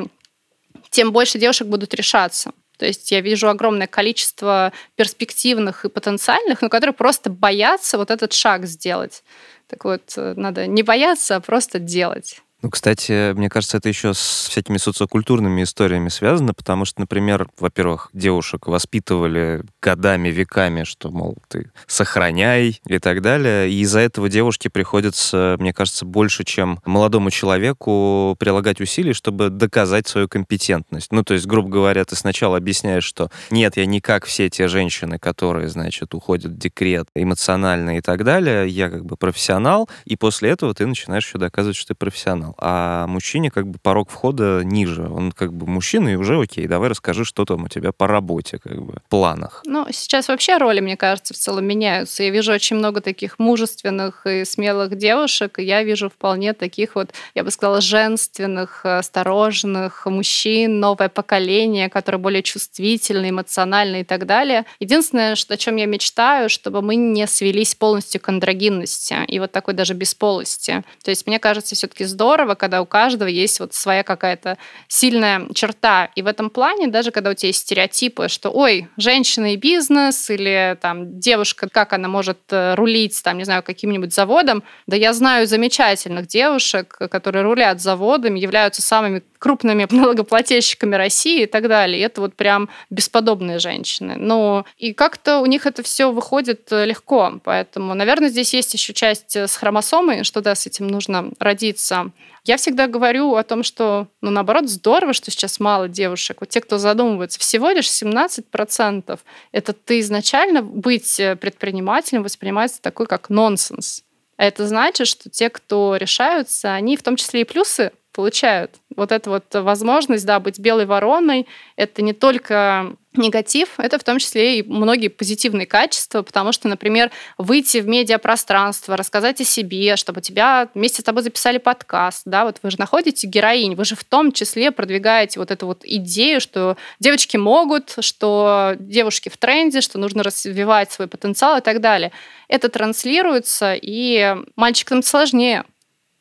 тем 0.89 1.11
больше 1.11 1.39
девушек 1.39 1.67
будут 1.67 1.93
решаться. 1.93 2.51
То 2.77 2.85
есть 2.85 3.11
я 3.11 3.19
вижу 3.19 3.49
огромное 3.49 3.87
количество 3.87 4.71
перспективных 4.95 5.83
и 5.83 5.89
потенциальных, 5.89 6.61
но 6.61 6.69
которые 6.69 6.93
просто 6.93 7.29
боятся 7.29 7.97
вот 7.97 8.09
этот 8.09 8.31
шаг 8.31 8.65
сделать. 8.65 9.23
Так 9.67 9.85
вот, 9.85 10.13
э, 10.15 10.33
надо 10.35 10.65
не 10.65 10.81
бояться, 10.81 11.35
а 11.35 11.39
просто 11.41 11.79
делать. 11.79 12.41
Ну, 12.61 12.69
кстати, 12.69 13.31
мне 13.33 13.49
кажется, 13.49 13.77
это 13.77 13.87
еще 13.87 14.13
с 14.13 14.47
всякими 14.49 14.75
социокультурными 14.75 15.63
историями 15.63 16.09
связано, 16.09 16.53
потому 16.53 16.83
что, 16.83 16.99
например, 16.99 17.47
во-первых, 17.57 18.09
девушек 18.11 18.67
воспитывали 18.67 19.63
годами, 19.81 20.27
веками, 20.27 20.83
что, 20.83 21.09
мол, 21.09 21.37
ты 21.47 21.71
сохраняй 21.87 22.81
и 22.85 22.99
так 22.99 23.21
далее. 23.21 23.69
И 23.69 23.79
из-за 23.79 24.01
этого 24.01 24.27
девушке 24.27 24.69
приходится, 24.69 25.55
мне 25.57 25.71
кажется, 25.71 26.05
больше, 26.05 26.43
чем 26.43 26.81
молодому 26.85 27.31
человеку 27.31 28.35
прилагать 28.37 28.81
усилий, 28.81 29.13
чтобы 29.13 29.49
доказать 29.49 30.09
свою 30.09 30.27
компетентность. 30.27 31.13
Ну, 31.13 31.23
то 31.23 31.35
есть, 31.35 31.45
грубо 31.45 31.69
говоря, 31.69 32.03
ты 32.03 32.17
сначала 32.17 32.57
объясняешь, 32.57 33.05
что 33.05 33.29
нет, 33.51 33.77
я 33.77 33.85
не 33.85 34.01
как 34.01 34.25
все 34.25 34.49
те 34.49 34.67
женщины, 34.67 35.17
которые, 35.17 35.69
значит, 35.69 36.13
уходят 36.13 36.51
в 36.51 36.57
декрет 36.57 37.07
эмоционально 37.15 37.99
и 37.99 38.01
так 38.01 38.25
далее, 38.25 38.67
я 38.67 38.89
как 38.89 39.05
бы 39.05 39.15
профессионал, 39.15 39.87
и 40.03 40.17
после 40.17 40.49
этого 40.49 40.73
ты 40.73 40.85
начинаешь 40.85 41.25
еще 41.25 41.37
доказывать, 41.37 41.77
что 41.77 41.89
ты 41.89 41.95
профессионал. 41.95 42.48
Профессионал, 42.49 42.55
а 42.57 43.07
мужчине 43.07 43.51
как 43.51 43.67
бы 43.67 43.79
порог 43.81 44.09
входа 44.09 44.61
ниже. 44.63 45.07
Он 45.07 45.31
как 45.31 45.53
бы 45.53 45.67
мужчина, 45.67 46.09
и 46.09 46.15
уже 46.15 46.41
окей, 46.41 46.67
давай 46.67 46.89
расскажи, 46.89 47.25
что 47.25 47.45
там 47.45 47.63
у 47.63 47.67
тебя 47.67 47.91
по 47.91 48.07
работе, 48.07 48.59
как 48.59 48.81
бы, 48.81 48.95
планах. 49.09 49.61
Ну, 49.65 49.87
сейчас 49.91 50.27
вообще 50.27 50.57
роли, 50.57 50.79
мне 50.79 50.97
кажется, 50.97 51.33
в 51.33 51.37
целом 51.37 51.65
меняются. 51.65 52.23
Я 52.23 52.29
вижу 52.29 52.51
очень 52.51 52.77
много 52.77 53.01
таких 53.01 53.39
мужественных 53.39 54.25
и 54.25 54.45
смелых 54.45 54.95
девушек, 54.97 55.59
и 55.59 55.63
я 55.63 55.83
вижу 55.83 56.09
вполне 56.09 56.53
таких 56.53 56.95
вот, 56.95 57.11
я 57.35 57.43
бы 57.43 57.51
сказала, 57.51 57.81
женственных, 57.81 58.85
осторожных 58.85 60.05
мужчин, 60.05 60.79
новое 60.79 61.09
поколение, 61.09 61.89
которое 61.89 62.17
более 62.17 62.43
чувствительное, 62.43 63.29
эмоциональное 63.29 64.01
и 64.01 64.03
так 64.03 64.25
далее. 64.25 64.65
Единственное, 64.79 65.35
что, 65.35 65.53
о 65.53 65.57
чем 65.57 65.75
я 65.77 65.85
мечтаю, 65.85 66.49
чтобы 66.49 66.81
мы 66.81 66.95
не 66.95 67.27
свелись 67.27 67.75
полностью 67.75 68.21
к 68.21 68.29
андрогинности 68.29 69.15
и 69.27 69.39
вот 69.39 69.51
такой 69.51 69.73
даже 69.73 69.93
бесполости. 69.93 70.83
То 71.03 71.11
есть 71.11 71.27
мне 71.27 71.39
кажется 71.39 71.75
все-таки 71.75 72.05
здорово, 72.05 72.38
когда 72.55 72.81
у 72.81 72.85
каждого 72.85 73.27
есть 73.27 73.59
вот 73.59 73.73
своя 73.73 74.03
какая-то 74.03 74.57
сильная 74.87 75.47
черта. 75.53 76.09
И 76.15 76.21
в 76.21 76.27
этом 76.27 76.49
плане, 76.49 76.87
даже 76.87 77.11
когда 77.11 77.31
у 77.31 77.33
тебя 77.33 77.47
есть 77.47 77.61
стереотипы, 77.61 78.27
что, 78.29 78.49
ой, 78.49 78.87
женщина 78.97 79.53
и 79.53 79.57
бизнес, 79.57 80.29
или 80.29 80.77
там 80.81 81.19
девушка, 81.19 81.69
как 81.69 81.93
она 81.93 82.07
может 82.07 82.39
э, 82.51 82.75
рулить, 82.75 83.21
там, 83.23 83.37
не 83.37 83.43
знаю, 83.43 83.63
каким-нибудь 83.63 84.13
заводом, 84.13 84.63
да 84.87 84.95
я 84.95 85.13
знаю 85.13 85.47
замечательных 85.47 86.27
девушек, 86.27 86.97
которые 87.09 87.43
рулят 87.43 87.81
заводами, 87.81 88.39
являются 88.39 88.81
самыми 88.81 89.23
крупными 89.39 89.87
налогоплательщиками 89.93 90.95
России 90.95 91.43
и 91.43 91.45
так 91.45 91.67
далее. 91.67 91.99
И 91.99 92.03
это 92.03 92.21
вот 92.21 92.35
прям 92.35 92.69
бесподобные 92.89 93.57
женщины. 93.59 94.15
Ну, 94.17 94.65
и 94.77 94.93
как-то 94.93 95.39
у 95.39 95.45
них 95.45 95.65
это 95.65 95.81
все 95.81 96.11
выходит 96.11 96.71
э, 96.71 96.85
легко. 96.85 97.39
Поэтому, 97.43 97.95
наверное, 97.95 98.29
здесь 98.29 98.53
есть 98.53 98.73
еще 98.73 98.93
часть 98.93 99.35
э, 99.35 99.47
с 99.47 99.55
хромосомой, 99.55 100.23
что 100.23 100.41
да, 100.41 100.53
с 100.53 100.67
этим 100.67 100.87
нужно 100.87 101.31
родиться. 101.39 102.11
Я 102.43 102.57
всегда 102.57 102.87
говорю 102.87 103.35
о 103.35 103.43
том, 103.43 103.63
что, 103.63 104.07
ну, 104.21 104.31
наоборот, 104.31 104.69
здорово, 104.69 105.13
что 105.13 105.31
сейчас 105.31 105.59
мало 105.59 105.87
девушек. 105.87 106.37
Вот 106.39 106.49
те, 106.49 106.61
кто 106.61 106.77
задумывается, 106.77 107.39
всего 107.39 107.69
лишь 107.69 107.87
17%. 107.87 109.19
Это 109.51 109.73
ты 109.73 109.99
изначально 109.99 110.61
быть 110.61 111.19
э, 111.19 111.35
предпринимателем 111.35 112.23
воспринимается 112.23 112.81
такой, 112.81 113.05
как 113.05 113.29
нонсенс. 113.29 114.03
А 114.37 114.45
это 114.45 114.67
значит, 114.67 115.07
что 115.07 115.29
те, 115.29 115.49
кто 115.49 115.97
решаются, 115.97 116.73
они 116.73 116.95
в 116.95 117.03
том 117.03 117.17
числе 117.17 117.41
и 117.41 117.43
плюсы 117.43 117.91
получают. 118.11 118.75
Вот 118.95 119.11
эта 119.11 119.29
вот 119.29 119.45
возможность, 119.53 120.25
да, 120.25 120.39
быть 120.39 120.59
белой 120.59 120.85
вороной, 120.85 121.47
это 121.75 122.01
не 122.01 122.13
только 122.13 122.95
негатив, 123.13 123.69
это 123.77 123.97
в 123.97 124.03
том 124.03 124.19
числе 124.19 124.59
и 124.59 124.63
многие 124.63 125.07
позитивные 125.07 125.65
качества, 125.65 126.21
потому 126.21 126.51
что, 126.51 126.67
например, 126.67 127.11
выйти 127.37 127.79
в 127.79 127.87
медиапространство, 127.87 128.95
рассказать 128.95 129.41
о 129.41 129.43
себе, 129.45 129.95
чтобы 129.95 130.21
тебя 130.21 130.69
вместе 130.73 131.01
с 131.01 131.05
тобой 131.05 131.23
записали 131.23 131.57
подкаст, 131.57 132.23
да, 132.25 132.45
вот 132.45 132.57
вы 132.61 132.71
же 132.71 132.77
находите 132.79 133.27
героинь, 133.27 133.75
вы 133.75 133.85
же 133.85 133.95
в 133.95 134.03
том 134.03 134.31
числе 134.31 134.71
продвигаете 134.71 135.39
вот 135.39 135.51
эту 135.51 135.65
вот 135.65 135.81
идею, 135.83 136.39
что 136.39 136.77
девочки 136.99 137.37
могут, 137.37 137.95
что 137.99 138.75
девушки 138.79 139.29
в 139.29 139.37
тренде, 139.37 139.81
что 139.81 139.97
нужно 139.97 140.23
развивать 140.23 140.91
свой 140.91 141.07
потенциал 141.07 141.57
и 141.57 141.61
так 141.61 141.81
далее. 141.81 142.11
Это 142.47 142.69
транслируется, 142.69 143.75
и 143.79 144.35
мальчикам 144.55 145.03
сложнее. 145.03 145.63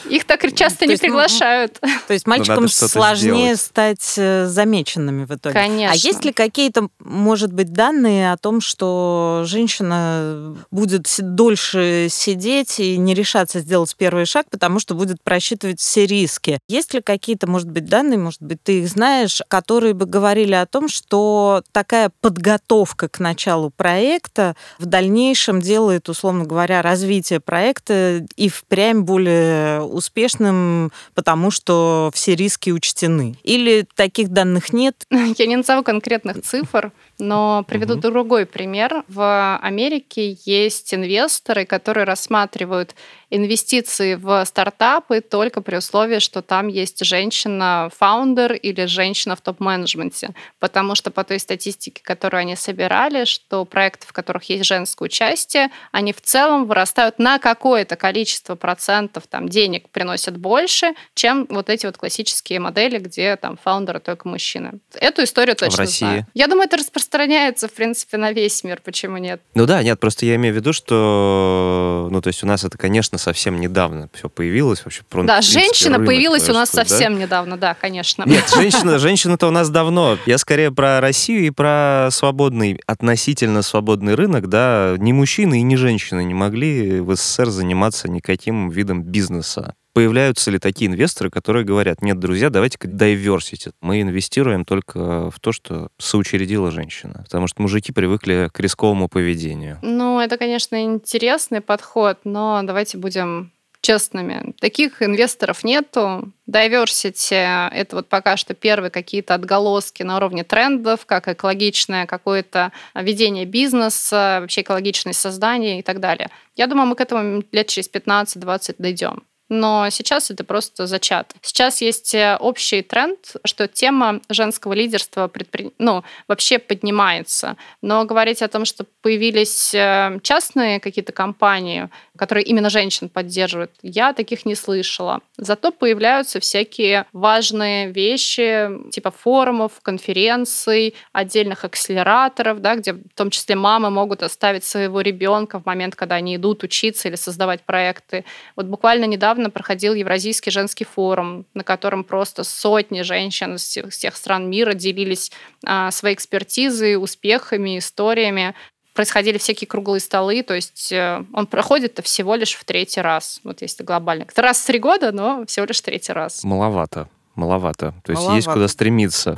Их 0.09 0.25
так 0.25 0.53
часто 0.53 0.85
не 0.85 0.95
приглашают. 0.95 1.79
То 2.07 2.13
есть 2.13 2.27
мальчикам 2.27 2.67
сложнее 2.67 3.55
стать 3.55 4.13
э, 4.17 4.45
замеченными 4.45 5.25
в 5.25 5.31
итоге. 5.31 5.53
Конечно. 5.53 5.91
А 5.91 5.95
есть 5.95 6.23
ли 6.23 6.31
какие-то, 6.31 6.87
может 6.99 7.51
быть, 7.51 7.73
данные 7.73 8.31
о 8.31 8.37
том, 8.37 8.61
что 8.61 9.43
женщина 9.45 10.55
будет 10.71 11.13
дольше 11.19 12.07
сидеть 12.09 12.79
и 12.79 12.97
не 12.97 13.13
решаться 13.13 13.59
сделать 13.59 13.95
первый 13.97 14.25
шаг, 14.25 14.47
потому 14.49 14.79
что 14.79 14.95
будет 14.95 15.21
просчитывать 15.23 15.79
все 15.79 16.05
риски? 16.05 16.59
Есть 16.67 16.93
ли 16.93 17.01
какие-то, 17.01 17.47
может 17.47 17.69
быть, 17.69 17.85
данные, 17.85 18.17
может 18.17 18.41
быть, 18.41 18.61
ты 18.63 18.79
их 18.79 18.87
знаешь, 18.87 19.41
которые 19.47 19.93
бы 19.93 20.05
говорили 20.05 20.53
о 20.53 20.65
том, 20.65 20.87
что 20.87 21.63
такая 21.71 22.11
подготовка 22.21 23.09
к 23.09 23.19
началу 23.19 23.69
проекта 23.69 24.55
в 24.79 24.85
дальнейшем 24.85 25.61
делает, 25.61 26.09
условно 26.09 26.45
говоря, 26.45 26.81
развитие 26.81 27.39
проекта 27.39 28.25
и 28.35 28.49
впрямь 28.49 29.01
более 29.01 29.32
успешным, 29.81 30.91
потому 31.13 31.51
что 31.51 32.11
все 32.13 32.35
риски 32.35 32.69
учтены? 32.71 33.35
Или 33.43 33.85
таких 33.95 34.29
данных 34.29 34.73
нет? 34.73 34.95
Я 35.37 35.45
не 35.45 35.55
назову 35.55 35.83
конкретных 35.83 36.41
цифр, 36.41 36.91
но 37.19 37.63
приведу 37.67 37.93
угу. 37.93 38.01
другой 38.01 38.45
пример. 38.45 39.03
В 39.07 39.57
Америке 39.57 40.37
есть 40.45 40.93
инвесторы, 40.93 41.65
которые 41.65 42.05
рассматривают 42.05 42.95
инвестиции 43.35 44.15
в 44.15 44.45
стартапы 44.45 45.21
только 45.21 45.61
при 45.61 45.77
условии, 45.77 46.19
что 46.19 46.41
там 46.41 46.67
есть 46.67 47.03
женщина-фаундер 47.03 48.53
или 48.53 48.85
женщина 48.85 49.35
в 49.35 49.41
топ-менеджменте. 49.41 50.33
Потому 50.59 50.95
что 50.95 51.11
по 51.11 51.23
той 51.23 51.39
статистике, 51.39 52.01
которую 52.03 52.41
они 52.41 52.55
собирали, 52.55 53.25
что 53.25 53.65
проекты, 53.65 54.07
в 54.07 54.13
которых 54.13 54.43
есть 54.45 54.65
женское 54.65 55.05
участие, 55.05 55.69
они 55.91 56.13
в 56.13 56.21
целом 56.21 56.65
вырастают 56.65 57.19
на 57.19 57.39
какое-то 57.39 57.95
количество 57.95 58.55
процентов 58.55 59.23
там, 59.27 59.49
денег 59.49 59.89
приносят 59.89 60.37
больше, 60.37 60.93
чем 61.15 61.47
вот 61.49 61.69
эти 61.69 61.85
вот 61.85 61.97
классические 61.97 62.59
модели, 62.59 62.99
где 62.99 63.35
там 63.35 63.57
фаундеры 63.61 63.99
только 63.99 64.27
мужчины. 64.27 64.79
Эту 64.93 65.23
историю 65.23 65.55
точно 65.55 65.75
в 65.75 65.79
России? 65.79 66.05
знаю. 66.05 66.27
Я 66.33 66.47
думаю, 66.47 66.67
это 66.67 66.77
распространяется, 66.77 67.67
в 67.67 67.73
принципе, 67.73 68.17
на 68.17 68.31
весь 68.31 68.63
мир. 68.63 68.81
Почему 68.83 69.17
нет? 69.17 69.41
Ну 69.53 69.65
да, 69.65 69.81
нет, 69.83 69.99
просто 69.99 70.25
я 70.25 70.35
имею 70.35 70.53
в 70.53 70.57
виду, 70.57 70.73
что, 70.73 72.07
ну, 72.11 72.21
то 72.21 72.27
есть 72.27 72.43
у 72.43 72.47
нас 72.47 72.63
это, 72.63 72.77
конечно, 72.77 73.17
совсем 73.23 73.59
недавно 73.59 74.09
все 74.13 74.29
появилось 74.29 74.83
вообще. 74.83 75.01
Да, 75.23 75.41
женщина 75.41 75.99
появилась 75.99 76.49
у 76.49 76.53
нас 76.53 76.69
совсем 76.69 77.15
да? 77.15 77.21
недавно, 77.21 77.57
да, 77.57 77.73
конечно. 77.73 78.23
Нет, 78.25 78.51
женщина, 78.53 78.99
женщина-то 78.99 79.47
у 79.47 79.51
нас 79.51 79.69
давно. 79.69 80.17
Я 80.25 80.37
скорее 80.37 80.71
про 80.71 80.99
Россию 80.99 81.45
и 81.45 81.49
про 81.49 82.09
свободный, 82.11 82.79
относительно 82.85 83.61
свободный 83.61 84.15
рынок, 84.15 84.47
да. 84.49 84.95
Ни 84.97 85.11
мужчины 85.11 85.59
и 85.59 85.63
ни 85.63 85.75
женщины 85.75 86.23
не 86.23 86.33
могли 86.33 86.99
в 86.99 87.15
СССР 87.15 87.49
заниматься 87.49 88.09
никаким 88.09 88.69
видом 88.69 89.03
бизнеса 89.03 89.75
появляются 89.93 90.51
ли 90.51 90.59
такие 90.59 90.89
инвесторы, 90.89 91.29
которые 91.29 91.63
говорят, 91.63 92.01
нет, 92.01 92.19
друзья, 92.19 92.49
давайте-ка 92.49 92.87
diversity. 92.87 93.71
Мы 93.81 94.01
инвестируем 94.01 94.65
только 94.65 95.29
в 95.29 95.39
то, 95.39 95.51
что 95.51 95.89
соучредила 95.97 96.71
женщина. 96.71 97.21
Потому 97.23 97.47
что 97.47 97.61
мужики 97.61 97.91
привыкли 97.91 98.49
к 98.51 98.59
рисковому 98.59 99.07
поведению. 99.07 99.79
Ну, 99.81 100.19
это, 100.19 100.37
конечно, 100.37 100.83
интересный 100.83 101.61
подход, 101.61 102.19
но 102.23 102.61
давайте 102.63 102.97
будем 102.97 103.51
честными. 103.81 104.53
Таких 104.61 105.01
инвесторов 105.01 105.63
нету. 105.63 106.31
Diversity— 106.49 107.69
это 107.73 107.97
вот 107.97 108.07
пока 108.07 108.37
что 108.37 108.53
первые 108.53 108.89
какие-то 108.89 109.35
отголоски 109.35 110.03
на 110.03 110.15
уровне 110.15 110.45
трендов, 110.45 111.05
как 111.05 111.27
экологичное 111.27 112.05
какое-то 112.05 112.71
ведение 112.95 113.45
бизнеса, 113.45 114.39
вообще 114.41 114.61
экологичность 114.61 115.19
создания 115.19 115.79
и 115.79 115.81
так 115.83 115.99
далее. 115.99 116.29
Я 116.55 116.67
думаю, 116.67 116.87
мы 116.87 116.95
к 116.95 117.01
этому 117.01 117.43
лет 117.51 117.67
через 117.67 117.89
15-20 117.89 118.75
дойдем 118.77 119.23
но 119.49 119.89
сейчас 119.89 120.31
это 120.31 120.43
просто 120.43 120.87
зачат. 120.87 121.33
Сейчас 121.41 121.81
есть 121.81 122.15
э, 122.15 122.37
общий 122.39 122.81
тренд, 122.81 123.35
что 123.45 123.67
тема 123.67 124.21
женского 124.29 124.73
лидерства 124.73 125.27
предпри... 125.27 125.71
ну, 125.77 126.03
вообще 126.27 126.59
поднимается. 126.59 127.55
Но 127.81 128.05
говорить 128.05 128.41
о 128.41 128.47
том, 128.47 128.65
что 128.65 128.85
появились 129.01 129.73
э, 129.73 130.19
частные 130.23 130.79
какие-то 130.79 131.11
компании, 131.11 131.89
которые 132.17 132.45
именно 132.45 132.69
женщин 132.69 133.09
поддерживают, 133.09 133.71
я 133.81 134.13
таких 134.13 134.45
не 134.45 134.55
слышала. 134.55 135.21
Зато 135.37 135.71
появляются 135.71 136.39
всякие 136.39 137.05
важные 137.11 137.91
вещи, 137.91 138.69
типа 138.91 139.11
форумов, 139.11 139.73
конференций, 139.81 140.95
отдельных 141.11 141.65
акселераторов, 141.65 142.61
да, 142.61 142.75
где 142.75 142.93
в 142.93 143.09
том 143.15 143.29
числе 143.29 143.55
мамы 143.55 143.89
могут 143.89 144.23
оставить 144.23 144.63
своего 144.63 145.01
ребенка 145.01 145.59
в 145.59 145.65
момент, 145.65 145.95
когда 145.95 146.15
они 146.15 146.37
идут 146.37 146.63
учиться 146.63 147.07
или 147.07 147.15
создавать 147.15 147.61
проекты. 147.61 148.25
Вот 148.55 148.65
буквально 148.67 149.05
недавно 149.05 149.32
недавно 149.33 149.49
проходил 149.49 149.93
Евразийский 149.93 150.51
женский 150.51 150.85
форум, 150.85 151.45
на 151.53 151.63
котором 151.63 152.03
просто 152.03 152.43
сотни 152.43 153.01
женщин 153.01 153.55
из 153.55 153.77
всех 153.89 154.15
стран 154.15 154.49
мира 154.49 154.73
делились 154.73 155.31
а, 155.65 155.89
своей 155.91 156.15
экспертизой, 156.15 157.01
успехами, 157.01 157.79
историями. 157.79 158.53
Происходили 158.93 159.39
всякие 159.39 159.67
круглые 159.67 160.01
столы, 160.01 160.43
то 160.43 160.53
есть 160.53 160.91
э, 160.91 161.23
он 161.33 161.47
проходит 161.47 161.99
всего 162.03 162.35
лишь 162.35 162.53
в 162.53 162.63
третий 162.63 163.01
раз, 163.01 163.39
вот 163.43 163.63
если 163.63 163.83
глобально. 163.83 164.27
Это 164.29 164.43
раз 164.43 164.59
в 164.59 164.67
три 164.67 164.77
года, 164.77 165.11
но 165.11 165.47
всего 165.47 165.65
лишь 165.65 165.81
третий 165.81 166.13
раз. 166.13 166.43
Маловато, 166.43 167.09
маловато. 167.33 167.95
То 168.03 168.11
есть 168.11 168.21
Маловато. 168.21 168.35
есть 168.35 168.47
куда 168.47 168.67
стремиться. 168.67 169.35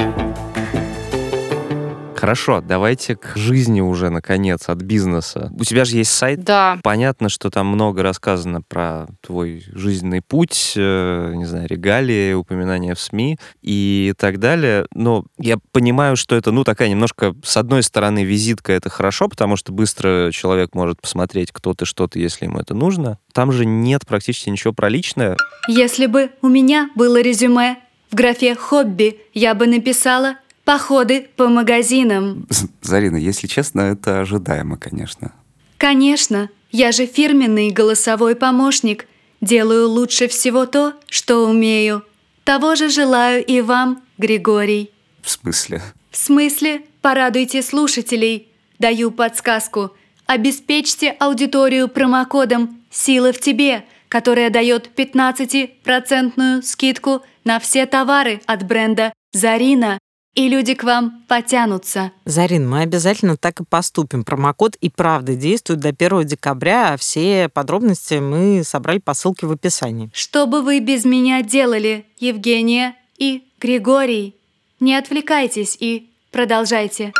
Хорошо, 2.15 2.62
давайте 2.62 3.15
к 3.15 3.34
жизни 3.36 3.82
уже, 3.82 4.10
наконец, 4.10 4.69
от 4.69 4.80
бизнеса. 4.80 5.51
У 5.58 5.63
тебя 5.63 5.86
же 5.86 5.97
есть 5.97 6.12
сайт. 6.12 6.43
Да. 6.43 6.80
Понятно, 6.84 7.30
что 7.30 7.49
там 7.49 7.67
много 7.67 8.04
рассказано 8.04 8.62
про 8.62 9.08
твой 9.21 9.63
жизненный 9.73 10.21
путь, 10.21 10.73
э, 10.75 11.34
не 11.36 11.45
знаю, 11.45 11.67
регалии, 11.67 12.34
упоминания 12.34 12.95
в 12.95 12.99
СМИ 12.99 13.38
и 13.62 14.13
так 14.17 14.39
далее. 14.39 14.86
Но 14.93 15.25
я 15.38 15.58
понимаю, 15.71 16.15
что 16.15 16.36
это, 16.36 16.51
ну, 16.51 16.63
такая 16.63 16.89
немножко, 16.89 17.36
с 17.43 17.58
одной 17.58 17.84
стороны, 17.84 18.23
визитка— 18.23 18.71
это 18.73 18.89
хорошо, 18.89 19.28
потому 19.28 19.56
что 19.56 19.71
быстро 19.71 20.32
человек 20.32 20.73
может 20.73 21.01
посмотреть, 21.01 21.51
кто 21.51 21.73
ты, 21.73 21.86
что 21.86 22.08
ты, 22.08 22.19
если 22.19 22.45
ему 22.45 22.60
это 22.60 22.73
нужно. 22.73 23.19
Там 23.34 23.51
же 23.51 23.65
нет 23.65 24.06
практически 24.08 24.49
ничего 24.49 24.73
про 24.73 24.89
личное. 24.89 25.38
Если 25.67 26.06
бы 26.06 26.32
у 26.41 26.47
меня 26.47 26.89
было 26.95 27.21
резюме 27.21 27.78
в 28.10 28.15
графе 28.15 28.56
«хобби», 28.56 29.19
я 29.34 29.54
бы 29.56 29.67
написала 29.67 30.38
«походы 30.65 31.28
по 31.38 31.47
магазинам». 31.47 32.47
Зарина, 32.82 33.15
если 33.15 33.47
честно, 33.47 33.82
это 33.82 34.19
ожидаемо, 34.19 34.78
конечно. 34.78 35.32
Конечно, 35.78 36.49
я 36.71 36.91
же 36.91 37.06
фирменный 37.06 37.69
голосовой 37.69 38.36
помощник. 38.36 39.08
Делаю 39.39 39.88
лучше 39.88 40.28
всего 40.28 40.65
то, 40.65 40.93
что 41.08 41.47
умею. 41.47 42.04
Того 42.43 42.75
же 42.75 42.89
желаю 42.89 43.45
и 43.45 43.62
вам, 43.62 44.04
Григорий. 44.17 44.91
В 45.21 45.30
смысле? 45.30 45.82
В 46.12 46.17
смысле, 46.17 46.82
порадуйте 47.01 47.62
слушателей. 47.62 48.47
Даю 48.80 49.12
подсказку. 49.12 49.91
Обеспечьте 50.25 51.12
аудиторию 51.19 51.88
промокодом 51.88 52.82
«Сила 52.89 53.32
в 53.32 53.39
тебе», 53.39 53.86
которая 54.08 54.49
дает 54.49 54.89
15% 54.95 56.62
скидку 56.62 57.21
на 57.43 57.60
все 57.60 57.86
товары 57.86 58.41
от 58.45 58.63
бренда 58.63 59.13
«Зарина», 59.32 59.99
и 60.35 60.49
люди 60.49 60.75
к 60.75 60.83
вам 60.83 61.23
потянутся. 61.27 62.11
Зарин, 62.25 62.69
мы 62.69 62.81
обязательно 62.81 63.37
так 63.37 63.61
и 63.61 63.63
поступим. 63.63 64.23
Промокод 64.23 64.75
и 64.75 64.89
правда 64.89 65.35
действует 65.35 65.79
до 65.79 65.89
1 65.89 66.25
декабря, 66.25 66.93
а 66.93 66.97
все 66.97 67.49
подробности 67.49 68.15
мы 68.15 68.63
собрали 68.63 68.99
по 68.99 69.13
ссылке 69.13 69.47
в 69.47 69.51
описании. 69.51 70.11
Что 70.13 70.45
бы 70.45 70.61
вы 70.61 70.79
без 70.79 71.05
меня 71.05 71.41
делали, 71.41 72.05
Евгения 72.19 72.95
и 73.17 73.47
Григорий? 73.59 74.35
Не 74.79 74.95
отвлекайтесь 74.95 75.77
и 75.79 76.09
продолжайте. 76.31 77.13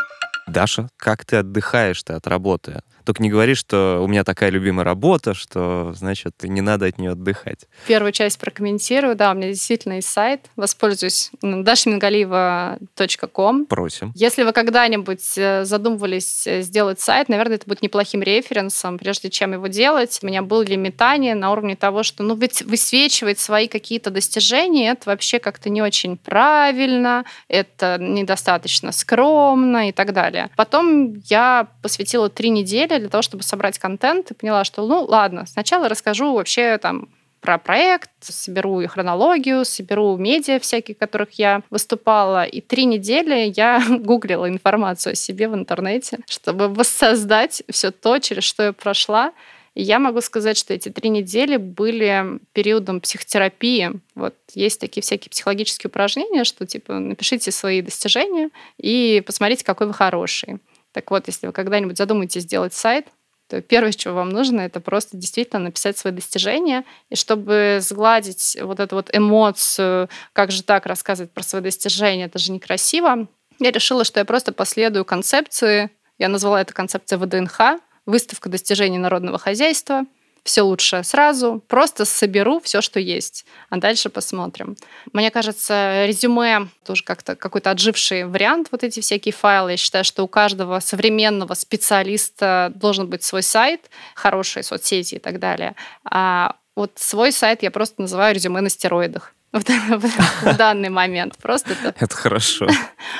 Даша, 0.46 0.88
как 0.96 1.24
ты 1.24 1.36
отдыхаешь-то 1.36 2.16
от 2.16 2.26
работы? 2.26 2.80
Только 3.06 3.22
не 3.22 3.30
говори, 3.30 3.54
что 3.54 4.00
у 4.02 4.08
меня 4.08 4.24
такая 4.24 4.50
любимая 4.50 4.84
работа, 4.84 5.32
что, 5.32 5.92
значит, 5.94 6.34
не 6.42 6.60
надо 6.60 6.86
от 6.86 6.98
нее 6.98 7.12
отдыхать. 7.12 7.68
Первую 7.86 8.10
часть 8.10 8.40
прокомментирую. 8.40 9.14
Да, 9.14 9.30
у 9.30 9.34
меня 9.34 9.50
действительно 9.50 9.92
есть 9.94 10.08
сайт. 10.08 10.50
Воспользуюсь 10.56 11.30
dashmingalиева.com. 11.40 13.66
Просим. 13.66 14.10
Если 14.16 14.42
вы 14.42 14.52
когда-нибудь 14.52 15.38
э, 15.38 15.64
задумывались 15.64 16.48
э, 16.48 16.62
сделать 16.62 16.98
сайт, 16.98 17.28
наверное, 17.28 17.58
это 17.58 17.68
будет 17.68 17.82
неплохим 17.82 18.22
референсом, 18.22 18.98
прежде 18.98 19.30
чем 19.30 19.52
его 19.52 19.68
делать. 19.68 20.18
У 20.22 20.26
меня 20.26 20.42
были 20.42 20.74
метания 20.74 21.36
на 21.36 21.52
уровне 21.52 21.76
того, 21.76 22.02
что 22.02 22.24
ну 22.24 22.34
ведь 22.34 22.62
высвечивать 22.62 23.38
свои 23.38 23.68
какие-то 23.68 24.10
достижения, 24.10 24.90
это 24.90 25.10
вообще 25.10 25.38
как-то 25.38 25.70
не 25.70 25.80
очень 25.80 26.16
правильно, 26.16 27.24
это 27.46 27.98
недостаточно 28.00 28.90
скромно 28.90 29.90
и 29.90 29.92
так 29.92 30.12
далее. 30.12 30.50
Потом 30.56 31.22
я 31.26 31.68
посвятила 31.82 32.28
три 32.28 32.50
недели 32.50 32.95
для 32.98 33.08
того, 33.08 33.22
чтобы 33.22 33.42
собрать 33.42 33.78
контент, 33.78 34.30
и 34.30 34.34
поняла, 34.34 34.64
что, 34.64 34.86
ну, 34.86 35.04
ладно, 35.04 35.46
сначала 35.46 35.88
расскажу 35.88 36.34
вообще 36.34 36.78
там 36.78 37.08
про 37.40 37.58
проект, 37.58 38.10
соберу 38.20 38.80
и 38.80 38.86
хронологию, 38.86 39.64
соберу 39.64 40.16
медиа 40.16 40.58
всякие, 40.58 40.96
в 40.96 40.98
которых 40.98 41.32
я 41.32 41.62
выступала. 41.70 42.44
И 42.44 42.60
три 42.60 42.86
недели 42.86 43.52
я 43.54 43.82
гуглила 43.88 44.48
информацию 44.48 45.12
о 45.12 45.14
себе 45.14 45.48
в 45.48 45.54
интернете, 45.54 46.18
чтобы 46.28 46.68
воссоздать 46.68 47.62
все 47.70 47.92
то, 47.92 48.18
через 48.18 48.42
что 48.42 48.64
я 48.64 48.72
прошла. 48.72 49.32
И 49.74 49.82
я 49.82 49.98
могу 49.98 50.22
сказать, 50.22 50.56
что 50.56 50.72
эти 50.72 50.88
три 50.88 51.10
недели 51.10 51.56
были 51.56 52.40
периодом 52.52 53.00
психотерапии. 53.00 53.92
Вот 54.14 54.34
есть 54.54 54.80
такие 54.80 55.02
всякие 55.02 55.30
психологические 55.30 55.88
упражнения, 55.88 56.44
что 56.44 56.66
типа 56.66 56.94
напишите 56.94 57.52
свои 57.52 57.82
достижения 57.82 58.48
и 58.78 59.22
посмотрите, 59.24 59.64
какой 59.64 59.86
вы 59.86 59.92
хороший. 59.92 60.58
Так 60.96 61.10
вот, 61.10 61.26
если 61.26 61.46
вы 61.46 61.52
когда-нибудь 61.52 61.98
задумаетесь 61.98 62.44
сделать 62.44 62.72
сайт, 62.72 63.08
то 63.50 63.60
первое, 63.60 63.92
что 63.92 64.14
вам 64.14 64.30
нужно, 64.30 64.62
это 64.62 64.80
просто 64.80 65.18
действительно 65.18 65.60
написать 65.60 65.98
свои 65.98 66.10
достижения. 66.10 66.84
И 67.10 67.16
чтобы 67.16 67.80
сгладить 67.82 68.56
вот 68.62 68.80
эту 68.80 68.96
вот 68.96 69.14
эмоцию, 69.14 70.08
как 70.32 70.50
же 70.50 70.62
так 70.62 70.86
рассказывать 70.86 71.32
про 71.32 71.42
свои 71.42 71.60
достижения, 71.60 72.24
это 72.24 72.38
же 72.38 72.50
некрасиво, 72.50 73.28
я 73.58 73.70
решила, 73.72 74.04
что 74.04 74.20
я 74.20 74.24
просто 74.24 74.52
последую 74.52 75.04
концепции. 75.04 75.90
Я 76.16 76.30
назвала 76.30 76.62
это 76.62 76.72
концепция 76.72 77.18
ВДНХ, 77.18 77.78
выставка 78.06 78.48
достижений 78.48 78.96
народного 78.96 79.36
хозяйства 79.36 80.06
все 80.46 80.62
лучше 80.62 81.02
сразу, 81.04 81.62
просто 81.68 82.04
соберу 82.04 82.60
все, 82.60 82.80
что 82.80 82.98
есть, 83.00 83.44
а 83.68 83.76
дальше 83.76 84.08
посмотрим. 84.08 84.76
Мне 85.12 85.30
кажется, 85.30 86.06
резюме 86.06 86.68
тоже 86.84 87.02
как-то 87.02 87.36
какой-то 87.36 87.70
отживший 87.70 88.24
вариант, 88.24 88.68
вот 88.70 88.84
эти 88.84 89.00
всякие 89.00 89.32
файлы. 89.32 89.72
Я 89.72 89.76
считаю, 89.76 90.04
что 90.04 90.22
у 90.22 90.28
каждого 90.28 90.80
современного 90.80 91.54
специалиста 91.54 92.72
должен 92.74 93.08
быть 93.08 93.22
свой 93.22 93.42
сайт, 93.42 93.90
хорошие 94.14 94.62
соцсети 94.62 95.16
и 95.16 95.18
так 95.18 95.38
далее. 95.38 95.74
А 96.04 96.56
вот 96.76 96.92
свой 96.96 97.32
сайт 97.32 97.62
я 97.62 97.70
просто 97.70 98.00
называю 98.00 98.34
резюме 98.34 98.60
на 98.60 98.68
стероидах 98.68 99.34
в 99.52 100.56
данный 100.56 100.90
момент. 100.90 101.36
Просто 101.38 101.72
это... 101.72 101.94
Это 101.98 102.14
хорошо. 102.14 102.68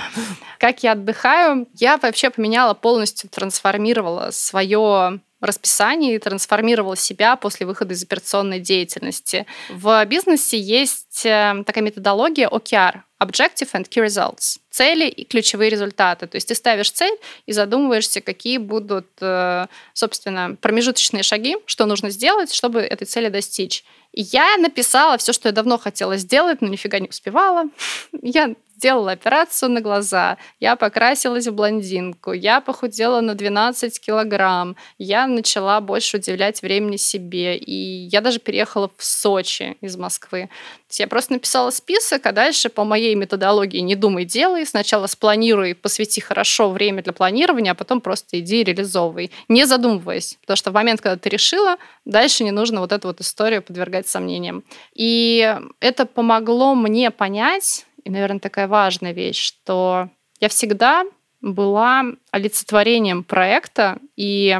Как 0.58 0.82
я 0.82 0.92
отдыхаю? 0.92 1.66
Я 1.74 1.96
вообще 1.96 2.30
поменяла 2.30 2.74
полностью, 2.74 3.30
трансформировала 3.30 4.30
свое 4.30 5.20
расписании 5.46 6.14
и 6.14 6.18
трансформировала 6.18 6.96
себя 6.96 7.36
после 7.36 7.66
выхода 7.66 7.94
из 7.94 8.02
операционной 8.02 8.60
деятельности. 8.60 9.46
В 9.70 10.04
бизнесе 10.06 10.58
есть 10.58 11.24
э, 11.24 11.62
такая 11.66 11.84
методология 11.84 12.48
OKR– 12.48 13.02
Objective 13.22 13.70
and 13.72 13.88
Key 13.88 14.04
Results– 14.04 14.58
цели 14.76 15.08
и 15.08 15.24
ключевые 15.24 15.70
результаты. 15.70 16.26
То 16.26 16.36
есть 16.36 16.48
ты 16.48 16.54
ставишь 16.54 16.90
цель 16.90 17.16
и 17.46 17.52
задумываешься, 17.52 18.20
какие 18.20 18.58
будут, 18.58 19.06
э, 19.22 19.66
собственно, 19.94 20.56
промежуточные 20.60 21.22
шаги, 21.22 21.56
что 21.64 21.86
нужно 21.86 22.10
сделать, 22.10 22.52
чтобы 22.52 22.80
этой 22.80 23.06
цели 23.06 23.30
достичь. 23.30 23.84
И 24.12 24.22
я 24.22 24.56
написала 24.58 25.16
все, 25.16 25.32
что 25.32 25.48
я 25.48 25.52
давно 25.52 25.78
хотела 25.78 26.18
сделать, 26.18 26.60
но 26.60 26.68
нифига 26.68 26.98
не 26.98 27.08
успевала. 27.08 27.64
Я 28.22 28.54
сделала 28.76 29.12
операцию 29.12 29.70
на 29.70 29.80
глаза, 29.80 30.36
я 30.60 30.76
покрасилась 30.76 31.46
в 31.46 31.54
блондинку, 31.54 32.32
я 32.32 32.60
похудела 32.60 33.22
на 33.22 33.34
12 33.34 33.98
килограмм, 33.98 34.76
я 34.98 35.26
начала 35.26 35.80
больше 35.80 36.18
уделять 36.18 36.60
времени 36.60 36.98
себе, 36.98 37.56
и 37.56 37.72
я 37.72 38.20
даже 38.20 38.38
переехала 38.38 38.90
в 38.94 39.02
Сочи 39.02 39.78
из 39.80 39.96
Москвы. 39.96 40.50
Я 40.90 41.08
просто 41.08 41.32
написала 41.32 41.70
список, 41.70 42.26
а 42.26 42.32
дальше 42.32 42.68
по 42.68 42.84
моей 42.84 43.14
методологии 43.14 43.80
не 43.80 43.94
думай, 43.94 44.26
делай. 44.26 44.65
Сначала 44.66 45.06
спланируй, 45.06 45.74
посвяти 45.74 46.20
хорошо 46.20 46.70
время 46.70 47.02
для 47.02 47.12
планирования, 47.12 47.72
а 47.72 47.74
потом 47.74 48.00
просто 48.00 48.40
иди 48.40 48.60
и 48.60 48.64
реализовывай, 48.64 49.30
не 49.48 49.64
задумываясь. 49.66 50.36
Потому 50.42 50.56
что 50.56 50.70
в 50.70 50.74
момент, 50.74 51.00
когда 51.00 51.16
ты 51.16 51.28
решила, 51.28 51.76
дальше 52.04 52.44
не 52.44 52.50
нужно 52.50 52.80
вот 52.80 52.92
эту 52.92 53.08
вот 53.08 53.20
историю 53.20 53.62
подвергать 53.62 54.08
сомнениям. 54.08 54.64
И 54.94 55.56
это 55.80 56.06
помогло 56.06 56.74
мне 56.74 57.10
понять, 57.10 57.86
и, 58.04 58.10
наверное, 58.10 58.40
такая 58.40 58.68
важная 58.68 59.12
вещь, 59.12 59.40
что 59.40 60.10
я 60.40 60.48
всегда 60.48 61.04
была 61.40 62.04
олицетворением 62.30 63.24
проекта, 63.24 63.98
и 64.16 64.58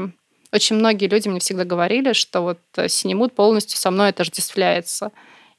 очень 0.53 0.77
многие 0.77 1.07
люди 1.07 1.29
мне 1.29 1.41
всегда 1.41 1.65
говорили, 1.65 2.13
что 2.13 2.41
вот 2.41 2.59
Синемут 2.89 3.35
полностью 3.35 3.79
со 3.79 3.91
мной 3.91 4.09
отождествляется. 4.09 5.13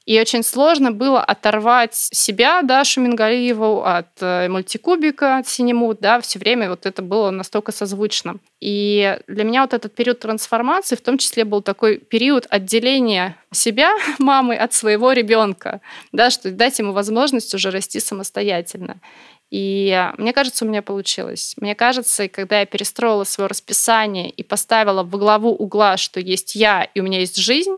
И 0.08 0.18
очень 0.18 0.42
сложно 0.42 0.90
было 0.90 1.22
оторвать 1.22 1.94
себя, 1.94 2.62
Дашу 2.62 3.02
Мингалиеву, 3.02 3.82
от 3.84 4.08
э, 4.22 4.48
мультикубика, 4.48 5.36
от 5.36 5.48
Синемут, 5.48 6.00
да, 6.00 6.18
все 6.22 6.38
время 6.38 6.70
вот 6.70 6.86
это 6.86 7.02
было 7.02 7.30
настолько 7.30 7.72
созвучно. 7.72 8.36
И 8.58 9.20
для 9.26 9.44
меня 9.44 9.60
вот 9.60 9.74
этот 9.74 9.94
период 9.94 10.20
трансформации 10.20 10.96
в 10.96 11.02
том 11.02 11.18
числе 11.18 11.44
был 11.44 11.60
такой 11.60 11.98
период 11.98 12.46
отделения 12.48 13.36
себя, 13.52 13.94
мамы, 14.18 14.56
от 14.56 14.72
своего 14.72 15.12
ребенка, 15.12 15.82
да, 16.10 16.30
что 16.30 16.50
дать 16.52 16.78
ему 16.78 16.94
возможность 16.94 17.52
уже 17.52 17.70
расти 17.70 18.00
самостоятельно. 18.00 19.00
И 19.50 20.10
мне 20.16 20.32
кажется, 20.32 20.64
у 20.64 20.68
меня 20.68 20.80
получилось. 20.80 21.54
Мне 21.58 21.74
кажется, 21.74 22.28
когда 22.28 22.60
я 22.60 22.66
перестроила 22.66 23.24
свое 23.24 23.48
расписание 23.48 24.30
и 24.30 24.42
поставила 24.42 25.02
во 25.02 25.18
главу 25.18 25.50
угла, 25.50 25.98
что 25.98 26.18
есть 26.18 26.54
я 26.54 26.84
и 26.84 27.00
у 27.00 27.02
меня 27.02 27.20
есть 27.20 27.36
жизнь, 27.36 27.76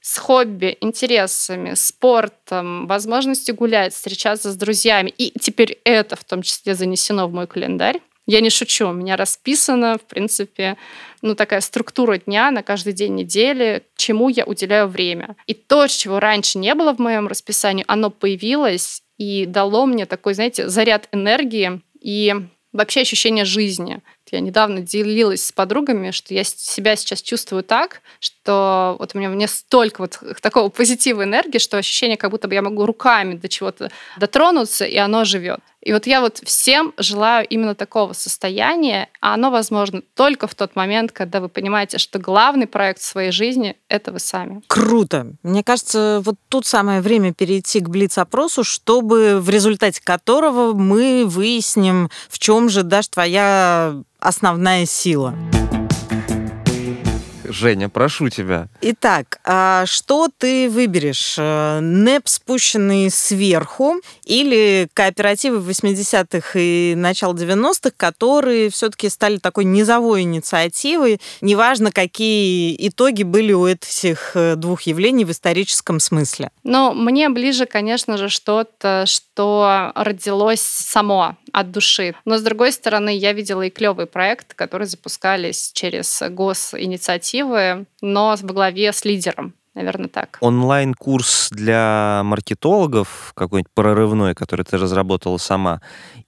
с 0.00 0.18
хобби, 0.18 0.76
интересами, 0.80 1.74
спортом, 1.74 2.86
возможностью 2.86 3.54
гулять, 3.54 3.94
встречаться 3.94 4.52
с 4.52 4.56
друзьями. 4.56 5.12
И 5.18 5.32
теперь 5.38 5.80
это 5.84 6.16
в 6.16 6.24
том 6.24 6.42
числе 6.42 6.74
занесено 6.74 7.28
в 7.28 7.32
мой 7.32 7.46
календарь. 7.46 8.00
Я 8.26 8.42
не 8.42 8.50
шучу, 8.50 8.88
у 8.88 8.92
меня 8.92 9.16
расписано, 9.16 9.96
в 9.96 10.02
принципе, 10.02 10.76
ну, 11.22 11.34
такая 11.34 11.62
структура 11.62 12.18
дня 12.18 12.50
на 12.50 12.62
каждый 12.62 12.92
день 12.92 13.14
недели, 13.14 13.84
чему 13.96 14.28
я 14.28 14.44
уделяю 14.44 14.86
время. 14.86 15.34
И 15.46 15.54
то, 15.54 15.86
чего 15.86 16.20
раньше 16.20 16.58
не 16.58 16.74
было 16.74 16.94
в 16.94 16.98
моем 16.98 17.26
расписании, 17.26 17.86
оно 17.88 18.10
появилось 18.10 19.02
и 19.16 19.46
дало 19.46 19.86
мне 19.86 20.04
такой, 20.04 20.34
знаете, 20.34 20.68
заряд 20.68 21.08
энергии 21.10 21.80
и 22.00 22.34
вообще 22.72 23.00
ощущение 23.00 23.46
жизни. 23.46 24.02
Я 24.32 24.40
недавно 24.40 24.80
делилась 24.80 25.46
с 25.46 25.52
подругами, 25.52 26.10
что 26.10 26.34
я 26.34 26.44
себя 26.44 26.96
сейчас 26.96 27.22
чувствую 27.22 27.62
так, 27.62 28.00
что 28.20 28.96
вот 28.98 29.14
у 29.14 29.18
меня 29.18 29.28
мне 29.28 29.48
столько 29.48 30.00
вот 30.00 30.18
такого 30.40 30.68
позитива 30.68 31.24
энергии, 31.24 31.58
что 31.58 31.78
ощущение, 31.78 32.16
как 32.16 32.30
будто 32.30 32.48
бы 32.48 32.54
я 32.54 32.62
могу 32.62 32.86
руками 32.86 33.34
до 33.34 33.48
чего-то 33.48 33.90
дотронуться, 34.18 34.84
и 34.84 34.96
оно 34.96 35.24
живет. 35.24 35.60
И 35.80 35.92
вот 35.92 36.06
я 36.06 36.20
вот 36.20 36.40
всем 36.44 36.92
желаю 36.98 37.46
именно 37.48 37.74
такого 37.74 38.12
состояния, 38.12 39.08
а 39.20 39.34
оно 39.34 39.50
возможно 39.50 40.02
только 40.14 40.48
в 40.48 40.54
тот 40.54 40.74
момент, 40.74 41.12
когда 41.12 41.40
вы 41.40 41.48
понимаете, 41.48 41.98
что 41.98 42.18
главный 42.18 42.66
проект 42.66 43.00
в 43.00 43.04
своей 43.04 43.30
жизни— 43.30 43.76
это 43.88 44.12
вы 44.12 44.18
сами. 44.18 44.60
Круто. 44.66 45.32
Мне 45.42 45.62
кажется, 45.62 46.20
вот 46.24 46.34
тут 46.48 46.66
самое 46.66 47.00
время 47.00 47.32
перейти 47.32 47.80
к 47.80 47.88
Блиц-опросу, 47.88 48.64
чтобы 48.64 49.40
в 49.40 49.48
результате 49.50 50.02
которого 50.02 50.74
мы 50.74 51.24
выясним, 51.24 52.10
в 52.28 52.38
чем 52.38 52.68
же, 52.68 52.82
Даш, 52.82 53.08
твоя 53.08 54.02
основная 54.20 54.86
сила. 54.86 55.34
Женя, 57.48 57.88
прошу 57.88 58.28
тебя. 58.28 58.68
Итак, 58.80 59.40
а 59.44 59.84
что 59.86 60.28
ты 60.36 60.68
выберешь? 60.68 61.36
Э, 61.38 61.80
НЭП, 61.80 62.28
спущенный 62.28 63.10
сверху, 63.10 64.00
или 64.24 64.88
кооперативы 64.92 65.58
80-х 65.58 66.50
и 66.54 66.94
начала 66.96 67.34
90-х, 67.34 67.92
которые 67.96 68.70
все-таки 68.70 69.08
стали 69.08 69.38
такой 69.38 69.64
низовой 69.64 70.22
инициативой, 70.22 71.20
неважно, 71.40 71.92
какие 71.92 72.76
итоги 72.88 73.22
были 73.22 73.52
у 73.52 73.66
этих 73.66 74.32
э, 74.34 74.56
двух 74.56 74.82
явлений 74.82 75.24
в 75.24 75.30
историческом 75.30 76.00
смысле? 76.00 76.50
Ну, 76.64 76.92
мне 76.92 77.28
ближе, 77.28 77.66
конечно 77.66 78.16
же, 78.18 78.28
что-то, 78.28 79.04
что 79.06 79.92
родилось 79.94 80.60
само 80.60 81.36
от 81.52 81.70
души. 81.70 82.14
Но, 82.24 82.38
с 82.38 82.42
другой 82.42 82.72
стороны, 82.72 83.16
я 83.16 83.32
видела 83.32 83.62
и 83.62 83.70
клевые 83.70 84.06
проекты, 84.06 84.54
которые 84.54 84.86
запускались 84.86 85.70
через 85.72 86.22
госинициативы, 86.28 87.37
инициативы, 87.38 87.86
но 88.00 88.36
во 88.40 88.52
главе 88.52 88.92
с 88.92 89.04
лидером 89.04 89.54
наверное, 89.74 90.08
так. 90.08 90.38
Онлайн-курс 90.40 91.50
для 91.52 92.22
маркетологов 92.24 93.32
какой-нибудь 93.36 93.70
прорывной, 93.72 94.34
который 94.34 94.64
ты 94.64 94.76
разработала 94.76 95.36
сама, 95.36 95.80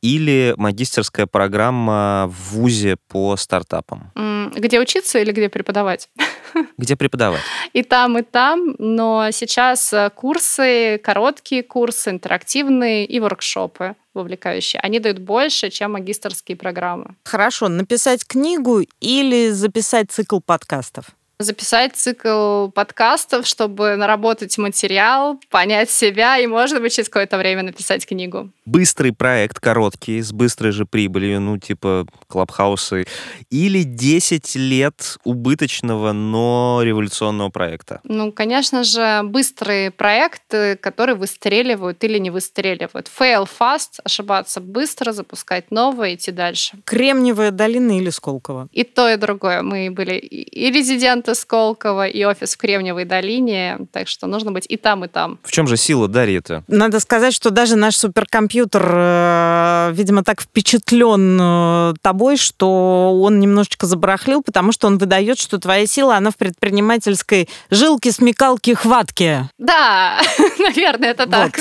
или 0.02 0.54
магистерская 0.56 1.26
программа 1.26 2.28
в 2.28 2.54
ВУЗе 2.54 2.96
по 3.08 3.34
стартапам? 3.34 4.12
Где 4.54 4.78
учиться 4.78 5.18
или 5.18 5.32
где 5.32 5.48
преподавать? 5.48 6.10
Где 6.78 6.94
преподавать? 6.94 7.40
И 7.72 7.82
там, 7.82 8.18
и 8.18 8.22
там, 8.22 8.76
но 8.78 9.30
сейчас 9.32 9.92
э, 9.92 10.10
курсы, 10.14 11.00
короткие 11.02 11.64
курсы, 11.64 12.10
интерактивные 12.10 13.04
и 13.04 13.18
воркшопы 13.18 13.96
вовлекающие, 14.14 14.80
они 14.80 15.00
дают 15.00 15.18
больше, 15.18 15.70
чем 15.70 15.92
магистрские 15.92 16.56
программы. 16.56 17.16
Хорошо, 17.24 17.68
написать 17.68 18.26
книгу 18.26 18.82
или 19.00 19.50
записать 19.50 20.10
цикл 20.10 20.40
подкастов? 20.40 21.06
Записать 21.40 21.96
цикл 21.96 22.68
подкастов, 22.68 23.46
чтобы 23.46 23.96
наработать 23.96 24.56
материал, 24.58 25.40
понять 25.48 25.90
себя 25.90 26.38
и, 26.38 26.46
может 26.46 26.80
быть, 26.80 26.94
через 26.94 27.08
какое-то 27.08 27.38
время 27.38 27.62
написать 27.62 28.06
книгу. 28.06 28.50
Быстрый 28.66 29.12
проект, 29.12 29.58
короткий, 29.58 30.20
с 30.20 30.32
быстрой 30.32 30.72
же 30.72 30.84
прибылью, 30.84 31.40
ну, 31.40 31.58
типа 31.58 32.06
клабхаусы, 32.28 33.06
или 33.50 33.82
10 33.82 34.54
лет 34.56 35.16
убыточного, 35.24 36.12
но 36.12 36.80
революционного 36.82 37.48
проекта? 37.48 38.00
Ну, 38.04 38.32
конечно 38.32 38.84
же, 38.84 39.22
быстрые 39.24 39.90
проекты, 39.90 40.76
которые 40.76 41.16
выстреливают 41.16 42.04
или 42.04 42.18
не 42.18 42.30
выстреливают. 42.30 43.10
Fail 43.18 43.48
fast, 43.58 44.00
ошибаться 44.04 44.60
быстро, 44.60 45.12
запускать 45.12 45.70
новое, 45.70 46.14
идти 46.14 46.30
дальше. 46.30 46.78
Кремниевая 46.84 47.50
долина 47.50 47.98
или 47.98 48.10
Сколково? 48.10 48.68
И 48.72 48.84
то, 48.84 49.08
и 49.08 49.16
другое. 49.16 49.62
Мы 49.62 49.90
были 49.90 50.14
и 50.14 50.70
резиденты 50.70 51.29
офис 51.30 51.40
Сколково 51.40 52.06
и 52.06 52.24
офис 52.24 52.54
в 52.54 52.58
Кремниевой 52.58 53.04
долине, 53.04 53.78
так 53.92 54.08
что 54.08 54.26
нужно 54.26 54.52
быть 54.52 54.66
и 54.68 54.76
там, 54.76 55.04
и 55.04 55.08
там. 55.08 55.38
В 55.42 55.50
чем 55.50 55.66
же 55.66 55.76
сила 55.76 56.08
Дарьи-то? 56.08 56.64
Надо 56.68 57.00
сказать, 57.00 57.34
что 57.34 57.50
даже 57.50 57.76
наш 57.76 57.96
суперкомпьютер, 57.96 58.82
э, 58.84 59.90
видимо, 59.92 60.22
так 60.22 60.40
впечатлен 60.40 61.38
э, 61.40 61.94
тобой, 62.02 62.36
что 62.36 63.18
он 63.20 63.40
немножечко 63.40 63.86
забарахлил, 63.86 64.42
потому 64.42 64.72
что 64.72 64.86
он 64.86 64.98
выдает, 64.98 65.38
что 65.38 65.58
твоя 65.58 65.86
сила, 65.86 66.16
она 66.16 66.30
в 66.30 66.36
предпринимательской 66.36 67.48
жилке, 67.70 68.12
смекалке, 68.12 68.74
хватке. 68.74 69.48
Да, 69.58 70.20
наверное, 70.58 71.10
это 71.10 71.26
так. 71.26 71.58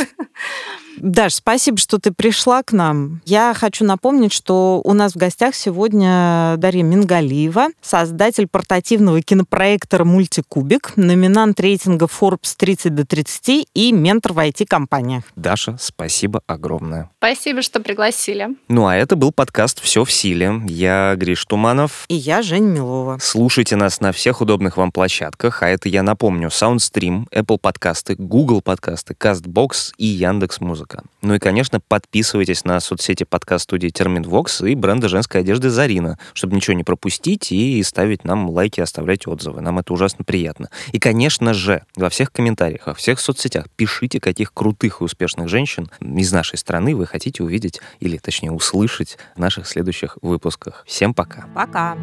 Даш, 1.02 1.36
спасибо, 1.36 1.78
что 1.78 1.98
ты 1.98 2.12
пришла 2.12 2.62
к 2.62 2.74
нам. 2.74 3.22
Я 3.26 3.54
хочу 3.56 3.86
напомнить, 3.86 4.34
что 4.34 4.82
у 4.84 4.94
нас 4.94 5.14
в 5.14 5.18
гостях 5.18 5.56
сегодня 5.56 6.56
Дарья 6.58 6.84
Мингалиева, 6.84 7.68
создатель 7.82 8.48
портативного 8.48 9.22
кинопроектора 9.22 10.04
«Мультикубик», 10.04 10.94
номинант 10.98 11.60
рейтинга 11.60 12.08
Forbes 12.08 12.54
30 12.58 12.94
до 12.94 13.06
30 13.06 13.68
и 13.74 13.92
ментор 13.94 14.34
в 14.34 14.40
IT-компаниях. 14.40 15.24
Даша, 15.36 15.78
спасибо 15.80 16.42
огромное. 16.48 17.10
Спасибо, 17.20 17.62
что 17.62 17.80
пригласили. 17.80 18.50
Ну, 18.68 18.88
а 18.88 18.96
это 18.96 19.16
был 19.16 19.32
подкаст 19.32 19.82
«Все 19.82 20.04
в 20.04 20.12
силе». 20.12 20.62
Я 20.68 21.16
Гриш 21.16 21.46
Туманов. 21.46 22.06
И 22.10 22.16
я 22.16 22.42
Жень 22.42 22.66
Милова. 22.66 23.20
Слушайте 23.22 23.78
нас 23.78 24.02
на 24.02 24.12
всех 24.12 24.42
удобных 24.42 24.76
вам 24.76 24.92
площадках, 24.92 25.64
а 25.64 25.70
это, 25.70 25.88
я 25.88 26.04
напомню, 26.04 26.50
SoundStream, 26.50 27.30
Apple 27.32 27.58
подкасты, 27.58 28.16
Google 28.18 28.62
подкасты, 28.62 29.14
CastBox 29.14 29.94
и 29.98 30.06
Яндекс.Музыка 30.06 30.89
музыка. 30.90 31.04
Ну 31.22 31.36
и, 31.36 31.40
конечно, 31.40 31.80
подписывайтесь 31.80 32.66
на 32.66 32.80
соцсети 32.80 33.24
подкаст-студии 33.24 33.90
Терминвокс 33.90 34.62
и 34.62 34.76
бренда 34.76 35.10
женской 35.10 35.42
одежды 35.42 35.70
Зарина, 35.70 36.18
чтобы 36.34 36.56
ничего 36.56 36.76
не 36.76 36.84
пропустить 36.84 37.52
и 37.52 37.82
ставить 37.84 38.24
нам 38.24 38.50
лайки, 38.50 38.82
оставлять 38.82 39.28
отзывы. 39.28 39.62
Нам 39.62 39.80
это 39.80 39.94
ужасно 39.94 40.24
приятно. 40.24 40.70
И, 40.92 41.00
конечно 41.00 41.54
же, 41.54 41.84
во 41.96 42.10
всех 42.10 42.32
комментариях, 42.32 42.88
во 42.88 42.94
всех 42.94 43.20
соцсетях 43.20 43.66
пишите, 43.76 44.20
каких 44.20 44.54
крутых 44.54 45.02
и 45.02 45.04
успешных 45.04 45.50
женщин 45.50 45.90
из 46.00 46.32
нашей 46.32 46.58
страны 46.58 46.96
вы 46.96 47.06
хотите 47.06 47.44
увидеть 47.44 47.82
или, 48.00 48.18
точнее, 48.18 48.52
услышать 48.52 49.18
в 49.36 49.40
наших 49.40 49.68
следующих 49.68 50.18
выпусках. 50.22 50.84
Всем 50.88 51.14
пока. 51.14 51.46
Пока. 51.54 51.98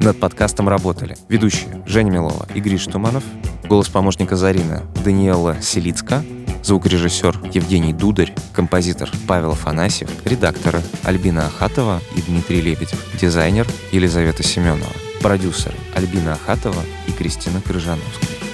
Над 0.00 0.18
подкастом 0.18 0.68
работали 0.68 1.16
ведущие 1.28 1.82
Женя 1.86 2.10
Милова 2.10 2.48
и 2.54 2.60
Гриш 2.60 2.86
Туманов, 2.86 3.22
голос 3.68 3.88
помощника 3.88 4.34
Зарина 4.34 4.82
Даниэла 5.04 5.62
Селицка, 5.62 6.24
звукорежиссер 6.62 7.40
Евгений 7.52 7.92
Дударь, 7.92 8.34
композитор 8.52 9.10
Павел 9.26 9.52
Афанасьев, 9.52 10.08
редакторы 10.24 10.82
Альбина 11.04 11.46
Ахатова 11.46 12.00
и 12.16 12.22
Дмитрий 12.22 12.60
Лебедев, 12.60 13.04
дизайнер 13.20 13.66
Елизавета 13.90 14.42
Семенова, 14.42 14.92
продюсеры 15.20 15.76
Альбина 15.94 16.34
Ахатова 16.34 16.82
и 17.06 17.12
Кристина 17.12 17.60
Крыжановская. 17.60 18.51